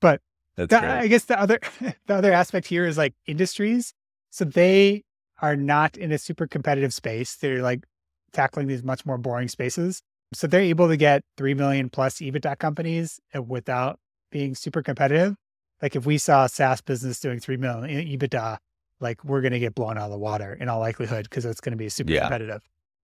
But 0.00 0.20
the, 0.66 0.78
I 0.84 1.06
guess 1.06 1.24
the 1.24 1.38
other 1.40 1.60
the 2.06 2.14
other 2.14 2.32
aspect 2.32 2.66
here 2.66 2.86
is 2.86 2.98
like 2.98 3.14
industries. 3.26 3.94
So 4.30 4.44
they 4.44 5.04
are 5.40 5.56
not 5.56 5.96
in 5.96 6.12
a 6.12 6.18
super 6.18 6.46
competitive 6.46 6.92
space. 6.92 7.36
They're 7.36 7.62
like 7.62 7.84
tackling 8.32 8.66
these 8.66 8.82
much 8.82 9.06
more 9.06 9.18
boring 9.18 9.48
spaces. 9.48 10.02
So 10.34 10.46
they're 10.46 10.60
able 10.60 10.88
to 10.88 10.96
get 10.96 11.22
3 11.38 11.54
million 11.54 11.88
plus 11.88 12.16
EBITDA 12.16 12.58
companies 12.58 13.18
uh, 13.34 13.42
without 13.42 13.98
being 14.30 14.54
super 14.54 14.82
competitive. 14.82 15.36
Like 15.80 15.96
if 15.96 16.04
we 16.04 16.18
saw 16.18 16.44
a 16.44 16.48
SaaS 16.48 16.80
business 16.82 17.18
doing 17.20 17.40
3 17.40 17.56
million 17.56 18.06
EBITDA, 18.06 18.58
like 19.00 19.24
we're 19.24 19.40
going 19.40 19.52
to 19.52 19.58
get 19.58 19.74
blown 19.74 19.96
out 19.96 20.06
of 20.06 20.10
the 20.10 20.18
water 20.18 20.52
in 20.60 20.68
all 20.68 20.80
likelihood 20.80 21.24
because 21.30 21.44
it's 21.44 21.60
going 21.60 21.70
to 21.72 21.78
be 21.78 21.88
super 21.88 22.12
yeah. 22.12 22.22
competitive. 22.22 22.62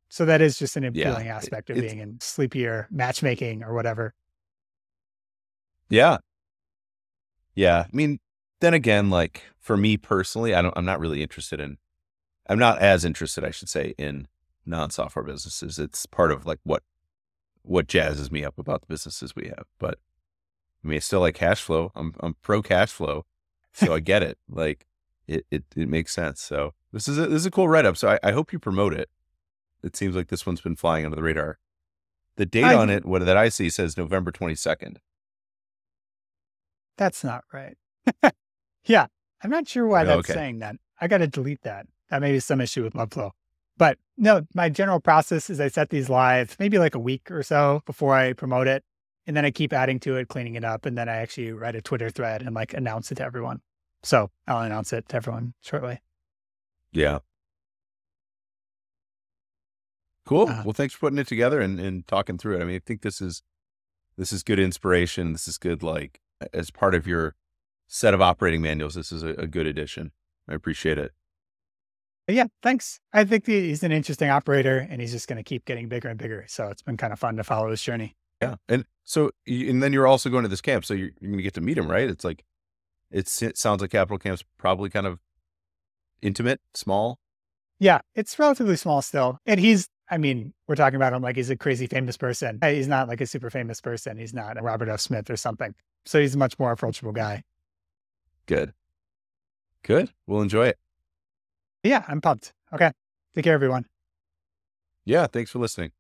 So 0.09 0.25
that 0.27 0.43
is 0.43 0.59
just 0.59 0.77
an 0.77 0.85
appealing 0.85 1.27
yeah. 1.27 1.37
aspect 1.37 1.71
of 1.71 1.79
it's, 1.79 1.87
being 1.87 2.01
in 2.01 2.19
sleepier 2.21 2.89
matchmaking 2.91 3.63
or 3.63 3.75
whatever. 3.75 4.13
Yeah. 5.89 6.19
Yeah. 7.55 7.87
I 7.93 7.97
mean, 7.97 8.21
then 8.61 8.75
again, 8.75 9.11
like 9.11 9.43
for 9.59 9.77
me 9.77 9.97
personally, 9.97 10.55
I 10.55 10.63
don't, 10.63 10.77
I'm 10.77 10.85
not 10.85 11.01
really 11.01 11.23
interested 11.23 11.61
in, 11.61 11.79
I'm 12.49 12.59
not 12.59 12.79
as 12.79 13.05
interested, 13.05 13.45
I 13.45 13.51
should 13.51 13.69
say, 13.69 13.95
in 13.99 14.29
non 14.67 14.91
software 14.91 15.25
businesses. 15.25 15.79
It's 15.79 16.07
part 16.07 16.31
of 16.31 16.47
like 16.47 16.61
what 16.65 16.83
what 17.63 17.87
jazzes 17.87 18.31
me 18.31 18.45
up 18.45 18.59
about 18.59 18.83
the 18.83 18.87
businesses 18.87 19.35
we 19.35 19.49
have. 19.49 19.65
But 19.79 19.99
I 20.85 20.89
mean, 20.89 20.99
it's 20.99 21.07
still 21.07 21.21
like 21.21 21.35
cash 21.35 21.63
flow. 21.63 21.91
I'm 21.95 22.15
I'm 22.21 22.37
pro 22.43 22.63
cash 22.63 22.91
flow, 22.91 23.25
so 23.73 23.95
I 23.95 24.01
get 24.01 24.23
it. 24.23 24.39
Like 24.49 24.87
it 25.27 25.47
it 25.51 25.65
it 25.75 25.89
makes 25.89 26.13
sense. 26.13 26.41
So 26.43 26.75
this 26.93 27.09
is 27.09 27.19
a, 27.19 27.23
this 27.23 27.37
is 27.41 27.47
a 27.47 27.51
cool 27.51 27.69
write 27.69 27.87
up. 27.87 27.97
So 27.97 28.11
I, 28.11 28.19
I 28.23 28.33
hope 28.33 28.53
you 28.53 28.59
promote 28.59 28.95
it. 28.95 29.09
It 29.83 29.97
seems 29.97 30.15
like 30.15 30.29
this 30.29 30.47
one's 30.47 30.61
been 30.61 30.77
flying 30.77 31.05
under 31.05 31.17
the 31.17 31.23
radar. 31.23 31.59
The 32.37 32.47
date 32.47 32.65
I, 32.65 32.75
on 32.75 32.91
it, 32.91 33.05
what 33.05 33.25
that 33.25 33.37
I 33.37 33.49
see 33.49 33.71
says 33.71 33.97
November 33.97 34.31
twenty 34.31 34.55
second. 34.55 35.01
That's 36.97 37.25
not 37.25 37.45
right. 37.53 37.77
yeah, 38.85 39.07
I'm 39.43 39.51
not 39.51 39.69
sure 39.69 39.87
why 39.87 40.05
that's 40.05 40.19
okay. 40.21 40.33
saying 40.33 40.59
that. 40.61 40.77
I 41.01 41.09
got 41.09 41.19
to 41.19 41.27
delete 41.27 41.63
that. 41.63 41.87
That 42.11 42.21
may 42.21 42.33
be 42.33 42.41
some 42.41 42.61
issue 42.61 42.83
with 42.83 42.95
Webflow. 42.95 43.31
But 43.77 43.99
no, 44.17 44.47
my 44.55 44.69
general 44.69 45.01
process 45.01 45.51
is 45.51 45.61
I 45.61 45.69
set 45.69 45.91
these 45.91 46.09
live 46.09 46.57
maybe 46.59 46.79
like 46.79 46.95
a 46.95 47.01
week 47.01 47.31
or 47.31 47.43
so 47.43 47.83
before 47.87 48.15
I 48.15 48.33
promote 48.33 48.67
it. 48.67 48.85
And 49.27 49.37
then 49.37 49.45
I 49.45 49.51
keep 49.51 49.73
adding 49.73 49.99
to 50.01 50.17
it, 50.17 50.29
cleaning 50.29 50.55
it 50.55 50.65
up. 50.65 50.87
And 50.87 50.97
then 50.97 51.09
I 51.09 51.17
actually 51.17 51.53
write 51.53 51.75
a 51.75 51.83
Twitter 51.83 52.11
thread 52.11 52.43
and 52.43 52.55
like 52.55 52.75
announce 52.75 53.11
it 53.11 53.17
to 53.17 53.25
everyone. 53.25 53.61
So 54.03 54.31
I'll 54.47 54.61
announce 54.61 54.93
it 54.93 55.09
to 55.09 55.17
everyone 55.17 55.55
shortly. 55.63 56.01
Yeah. 56.93 57.21
Cool. 60.27 60.49
Uh, 60.49 60.63
well, 60.65 60.73
thanks 60.73 60.95
for 60.95 61.01
putting 61.01 61.19
it 61.19 61.27
together 61.27 61.61
and, 61.61 61.81
and 61.81 62.07
talking 62.07 62.39
through 62.39 62.59
it. 62.59 62.63
I 62.63 62.65
mean, 62.65 62.77
I 62.77 62.81
think 62.85 63.03
this 63.03 63.21
is 63.21 63.43
this 64.17 64.33
is 64.33 64.43
good 64.43 64.59
inspiration. 64.59 65.33
This 65.33 65.49
is 65.49 65.59
good 65.59 65.83
like 65.83 66.21
as 66.53 66.71
part 66.71 66.95
of 66.95 67.07
your 67.07 67.35
set 67.87 68.15
of 68.15 68.21
operating 68.21 68.63
manuals. 68.63 68.95
This 68.95 69.13
is 69.13 69.23
a, 69.23 69.31
a 69.31 69.47
good 69.47 69.67
addition. 69.67 70.13
I 70.49 70.55
appreciate 70.55 70.99
it 70.99 71.13
yeah, 72.29 72.47
thanks. 72.63 73.01
I 73.13 73.25
think 73.25 73.47
he's 73.47 73.83
an 73.83 73.93
interesting 73.93 74.31
operator 74.31 74.87
and 74.89 75.01
he's 75.01 75.13
just 75.13 75.29
going 75.29 75.37
to 75.37 75.43
keep 75.43 75.65
getting 75.67 75.89
bigger 75.89 76.09
and 76.09 76.19
bigger. 76.19 76.45
So 76.49 76.69
it's 76.69 76.83
been 76.83 76.97
kind 76.97 77.13
of 77.13 77.19
fun 77.19 77.37
to 77.37 77.45
follow 77.45 77.71
his 77.71 77.83
journey. 77.83 78.17
Yeah. 78.41 78.57
And 78.69 78.85
so, 79.05 79.31
and 79.47 79.83
then 79.83 79.93
you're 79.93 80.07
also 80.07 80.31
going 80.31 80.43
to 80.43 80.49
this 80.49 80.63
camp. 80.63 80.85
So 80.85 80.95
you're, 80.95 81.11
you're 81.21 81.31
going 81.31 81.39
to 81.39 81.43
get 81.43 81.55
to 81.55 81.61
meet 81.61 81.77
him, 81.77 81.91
right? 81.91 82.09
It's 82.09 82.25
like, 82.25 82.45
it's, 83.11 83.43
it 83.43 83.59
sounds 83.59 83.83
like 83.83 83.91
Capital 83.91 84.19
Camp's 84.19 84.43
probably 84.57 84.89
kind 84.89 85.07
of 85.07 85.21
intimate, 86.23 86.61
small. 86.73 87.19
Yeah. 87.79 88.01
It's 88.15 88.39
relatively 88.39 88.77
small 88.77 89.03
still. 89.03 89.39
And 89.45 89.61
he's, 89.61 89.89
I 90.11 90.17
mean, 90.17 90.55
we're 90.67 90.77
talking 90.77 90.97
about 90.97 91.13
him 91.13 91.23
like 91.23 91.37
he's 91.37 91.51
a 91.51 91.57
crazy 91.57 91.87
famous 91.87 92.17
person. 92.17 92.59
He's 92.63 92.89
not 92.89 93.07
like 93.09 93.21
a 93.21 93.27
super 93.27 93.51
famous 93.51 93.81
person. 93.81 94.17
He's 94.17 94.35
not 94.35 94.59
a 94.59 94.63
Robert 94.63 94.89
F. 94.89 95.01
Smith 95.01 95.29
or 95.29 95.37
something. 95.37 95.75
So 96.07 96.21
he's 96.21 96.35
a 96.35 96.39
much 96.39 96.59
more 96.59 96.73
approachable 96.73 97.13
guy. 97.13 97.43
Good. 98.47 98.73
Good. 99.83 100.11
We'll 100.27 100.43
enjoy 100.43 100.69
it 100.69 100.79
yeah, 101.85 102.03
I'm 102.09 102.21
pumped. 102.21 102.53
Okay. 102.73 102.91
Take 103.35 103.45
care, 103.45 103.55
everyone. 103.55 103.87
Yeah. 105.05 105.27
Thanks 105.27 105.51
for 105.51 105.59
listening. 105.61 105.93